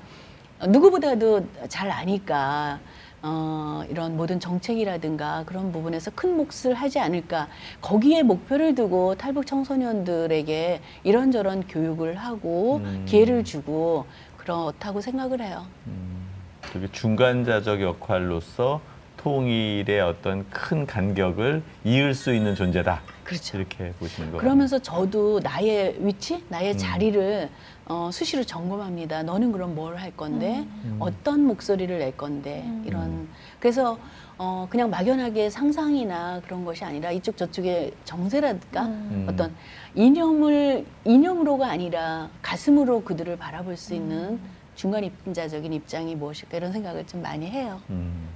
[0.68, 2.78] 누구보다도 잘 아니까
[3.22, 7.48] 어, 이런 모든 정책이라든가 그런 부분에서 큰 몫을 하지 않을까.
[7.80, 13.04] 거기에 목표를 두고 탈북 청소년들에게 이런저런 교육을 하고 음.
[13.06, 14.06] 기회를 주고
[14.36, 15.66] 그렇다고 생각을 해요.
[15.86, 16.28] 음.
[16.72, 18.80] 되게 중간자적 역할로서
[19.18, 23.02] 통일의 어떤 큰 간격을 이을 수 있는 존재다.
[23.24, 23.58] 그렇죠.
[23.58, 24.40] 이렇게 보시는 거예요.
[24.40, 26.78] 그러면서 저도 나의 위치, 나의 음.
[26.78, 27.50] 자리를
[27.90, 29.24] 어, 수시로 점검합니다.
[29.24, 30.80] 너는 그럼 뭘 할 건데, 음.
[30.84, 30.96] 음.
[31.00, 32.84] 어떤 목소리를 낼 건데, 음.
[32.86, 33.28] 이런.
[33.58, 33.98] 그래서
[34.38, 38.86] 어, 그냥 막연하게 상상이나 그런 것이 아니라 이쪽 저쪽의 정세랄까?
[38.86, 39.26] 음.
[39.28, 39.52] 어떤
[39.96, 44.40] 이념을, 이념으로가 아니라 가슴으로 그들을 바라볼 수 있는 음.
[44.76, 46.56] 중간 입자적인 입장이 무엇일까?
[46.56, 47.80] 이런 생각을 좀 많이 해요.
[47.90, 48.28] 음.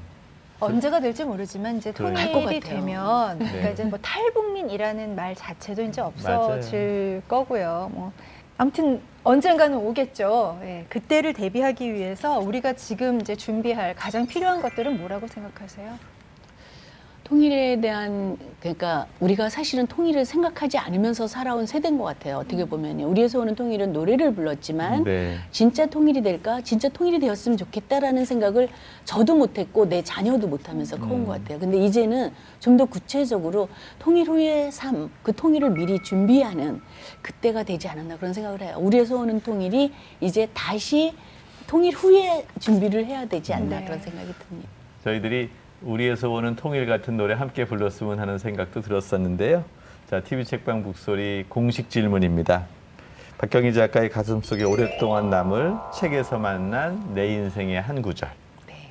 [0.61, 3.47] 언제가 될지 모르지만 이제 통일이 되면 네.
[3.47, 7.23] 그러니까 이제 뭐 탈북민이라는 말 자체도 이제 없어질 맞아요.
[7.29, 7.91] 거고요.
[7.95, 8.13] 뭐
[8.57, 10.61] 아무튼 언젠가는 오겠죠.
[10.63, 16.14] 예, 그때를 대비하기 위해서 우리가 지금 이제 준비할 가장 필요한 것들은 뭐라고 생각하세요?
[17.25, 22.37] 통일에 대한 그러니까 우리가 사실은 통일을 생각하지 않으면서 살아온 세대인 것 같아요.
[22.37, 23.09] 어떻게 보면요.
[23.09, 25.39] 우리에서 오는 통일은 노래를 불렀지만 네.
[25.51, 26.61] 진짜 통일이 될까?
[26.61, 28.69] 진짜 통일이 되었으면 좋겠다라는 생각을
[29.07, 31.27] 저도 못했고 내 자녀도 못하면서 커온 음.
[31.27, 31.59] 것 같아요.
[31.59, 33.69] 근데 이제는 좀 더 구체적으로
[34.01, 36.81] 통일 후의 삶, 그 통일을 미리 준비하는
[37.23, 38.77] 그때가 되지 않았나 그런 생각을 해요.
[38.81, 41.15] 우리에서 오는 통일이 이제 다시
[41.69, 43.85] 통일 후에 준비를 해야 되지 않나 네.
[43.85, 44.69] 그런 생각이 듭니다.
[45.05, 45.51] 저희들이
[45.85, 49.65] 우리에서 오는 통일 같은 노래 함께 불렀으면 하는 생각도 들었었는데요.
[50.09, 52.67] 자, TV 책방 북소리 공식 질문입니다.
[53.39, 58.31] 박경희 작가의 가슴 속에 오랫동안 남을 책에서 만난 내 인생의 한 구절.
[58.67, 58.91] 네.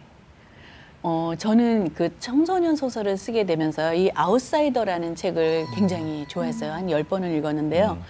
[1.02, 6.72] 어, 저는 그 청소년 소설을 쓰게 되면서 이 아웃사이더라는 책을 굉장히 좋아했어요.
[6.74, 7.98] 한 열번을 읽었는데요.
[8.00, 8.04] 음.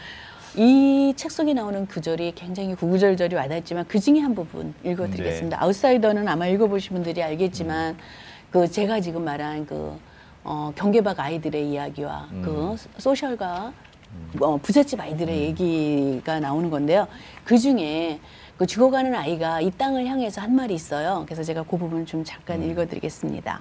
[0.56, 5.58] 이책 속에 나오는 구절이 굉장히 구구절절이 와닿지만 그 중에 한 부분 읽어드리겠습니다.
[5.58, 5.64] 네.
[5.64, 8.33] 아웃사이더는 아마 읽어보신 분들이 알겠지만 음.
[8.54, 9.98] 그 제가 지금 말한 그
[10.44, 12.42] 어, 경계박 아이들의 이야기와 음.
[12.46, 13.74] 그 소셜과
[14.12, 14.30] 음.
[14.42, 15.42] 어, 부잣집 아이들의 음.
[15.42, 17.08] 얘기가 나오는 건데요.
[17.44, 18.20] 그 중에
[18.56, 21.24] 그 죽어가는 아이가 이 땅을 향해서 한 말이 있어요.
[21.26, 22.70] 그래서 제가 그 부분 좀 잠깐 음.
[22.70, 23.60] 읽어드리겠습니다.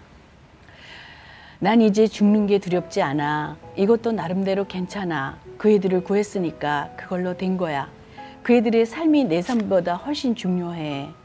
[1.59, 3.57] 난 이제 죽는 게 두렵지 않아.
[3.77, 5.39] 이것도 나름대로 괜찮아.
[5.57, 7.89] 그 애들을 구했으니까 그걸로 된 거야.
[8.43, 11.22] 그 애들의 삶이 내 삶보다 훨씬 중요해.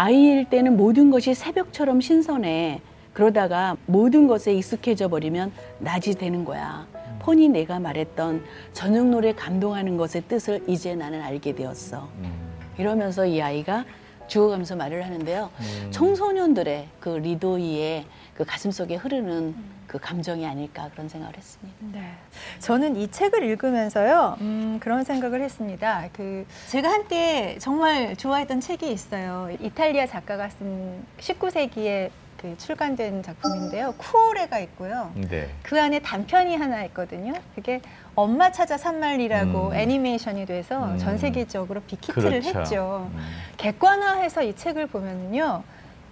[0.00, 2.80] 아이일 때는 모든 것이 새벽처럼 신선해.
[3.12, 6.86] 그러다가 모든 것에 익숙해져 버리면 낮이 되는 거야.
[7.18, 12.08] 폰이 내가 말했던 저녁 노래 감동하는 것의 뜻을 이제 나는 알게 되었어.
[12.18, 12.32] 음.
[12.78, 13.84] 이러면서 이 아이가
[14.28, 15.50] 죽어가면서 말을 하는데요.
[15.58, 15.90] 음.
[15.90, 19.56] 청소년들의 그 리도이의 그 가슴 속에 흐르는
[19.88, 21.78] 그 감정이 아닐까 그런 생각을 했습니다.
[21.80, 22.12] 네.
[22.60, 26.08] 저는 이 책을 읽으면서요, 음, 그런 생각을 했습니다.
[26.12, 29.48] 그, 제가 한때 정말 좋아했던 책이 있어요.
[29.60, 33.94] 이탈리아 작가가 쓴 19세기의 그 출간된 작품인데요.
[33.96, 35.10] 쿠오레가 있고요.
[35.16, 35.50] 네.
[35.62, 37.32] 그 안에 단편이 하나 있거든요.
[37.56, 37.80] 그게
[38.14, 39.74] 엄마 찾아 산말리라고 음.
[39.74, 40.98] 애니메이션이 돼서 음.
[40.98, 42.60] 전 세계적으로 빅히트를 그렇죠.
[42.60, 43.10] 했죠.
[43.12, 43.26] 음.
[43.56, 45.64] 객관화해서 이 책을 보면요.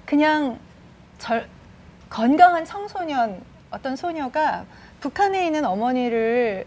[0.04, 0.58] 그냥
[1.18, 1.46] 절,
[2.08, 3.40] 건강한 청소년
[3.70, 4.64] 어떤 소녀가
[5.00, 6.66] 북한에 있는 어머니를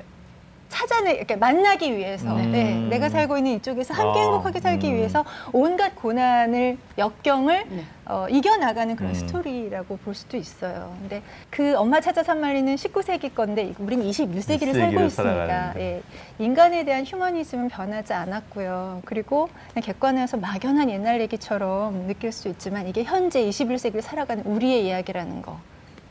[0.69, 2.51] 찾아내 이렇게 만나기 위해서 음.
[2.51, 4.95] 네, 내가 살고 있는 이쪽에서 함께 아, 행복하게 살기 음.
[4.95, 7.83] 위해서 온갖 고난을 역경을 네.
[8.05, 9.15] 어, 이겨나가는 그런 음.
[9.15, 10.95] 스토리라고 볼 수도 있어요.
[10.99, 16.01] 근데 그 엄마 찾아 산말리는 19세기 건데 우리는 21세기를 살고 있으니까 예,
[16.37, 19.01] 인간에 대한 휴머니즘은 변하지 않았고요.
[19.05, 19.49] 그리고
[19.81, 25.59] 객관에서 막연한 옛날 얘기처럼 느낄 수 있지만 이게 현재 21세기를 살아가는 우리의 이야기라는 거.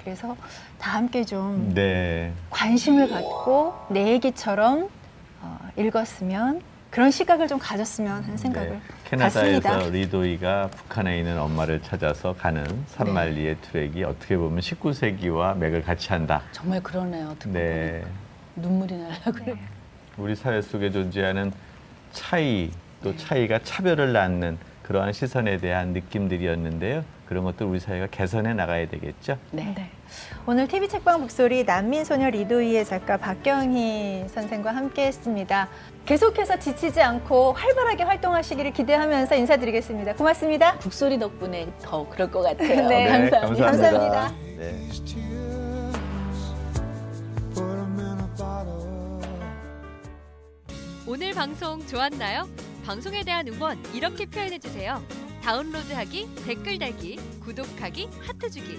[0.09, 0.35] 그래서
[0.79, 2.33] 다 함께 좀 네.
[2.49, 4.89] 관심을 갖고 내 얘기처럼
[5.43, 8.81] 어, 읽었으면 그런 시각을 좀 가졌으면 하는 생각을 네.
[9.05, 9.91] 캐나다에서 갖습니다.
[9.91, 13.61] 리도이가 북한에 있는 엄마를 찾아서 가는 산말리의 네.
[13.61, 16.41] 트랙이 어떻게 보면 19세기와 맥을 같이 한다.
[16.53, 17.37] 정말 그러네요.
[17.49, 18.03] 네.
[18.57, 19.53] 눈물이 날라 그래.
[19.53, 19.61] 네.
[20.17, 21.53] 우리 사회 속에 존재하는
[22.13, 22.71] 차이
[23.03, 23.17] 또 네.
[23.19, 27.05] 차이가 차별을 낳는 그러한 시선에 대한 느낌들이었는데요.
[27.29, 29.37] 그런 것들 우리 사회가 개선해 나가야 되겠죠.
[29.51, 29.91] 네.
[30.09, 30.43] 네.
[30.47, 35.69] 오늘 TV 책방 목소리 난민소녀 리도이의 작가 박경희 선생과 함께했습니다.
[36.07, 40.15] 계속해서 지치지 않고 활발하게 활동하시기를 기대하면서 인사드리겠습니다.
[40.15, 40.79] 고맙습니다.
[40.79, 42.69] 북소리 덕분에 더 그럴 것 같아요.
[42.89, 43.67] 네, 네 감사합니다.
[43.67, 44.33] 감사합니다.
[44.59, 44.89] 네.
[51.07, 52.47] 오늘 방송 좋았나요?
[52.85, 55.03] 방송에 대한 응원 이렇게 표현해 주세요.
[55.43, 58.79] 다운로드하기, 댓글 달기, 구독하기, 하트 주기.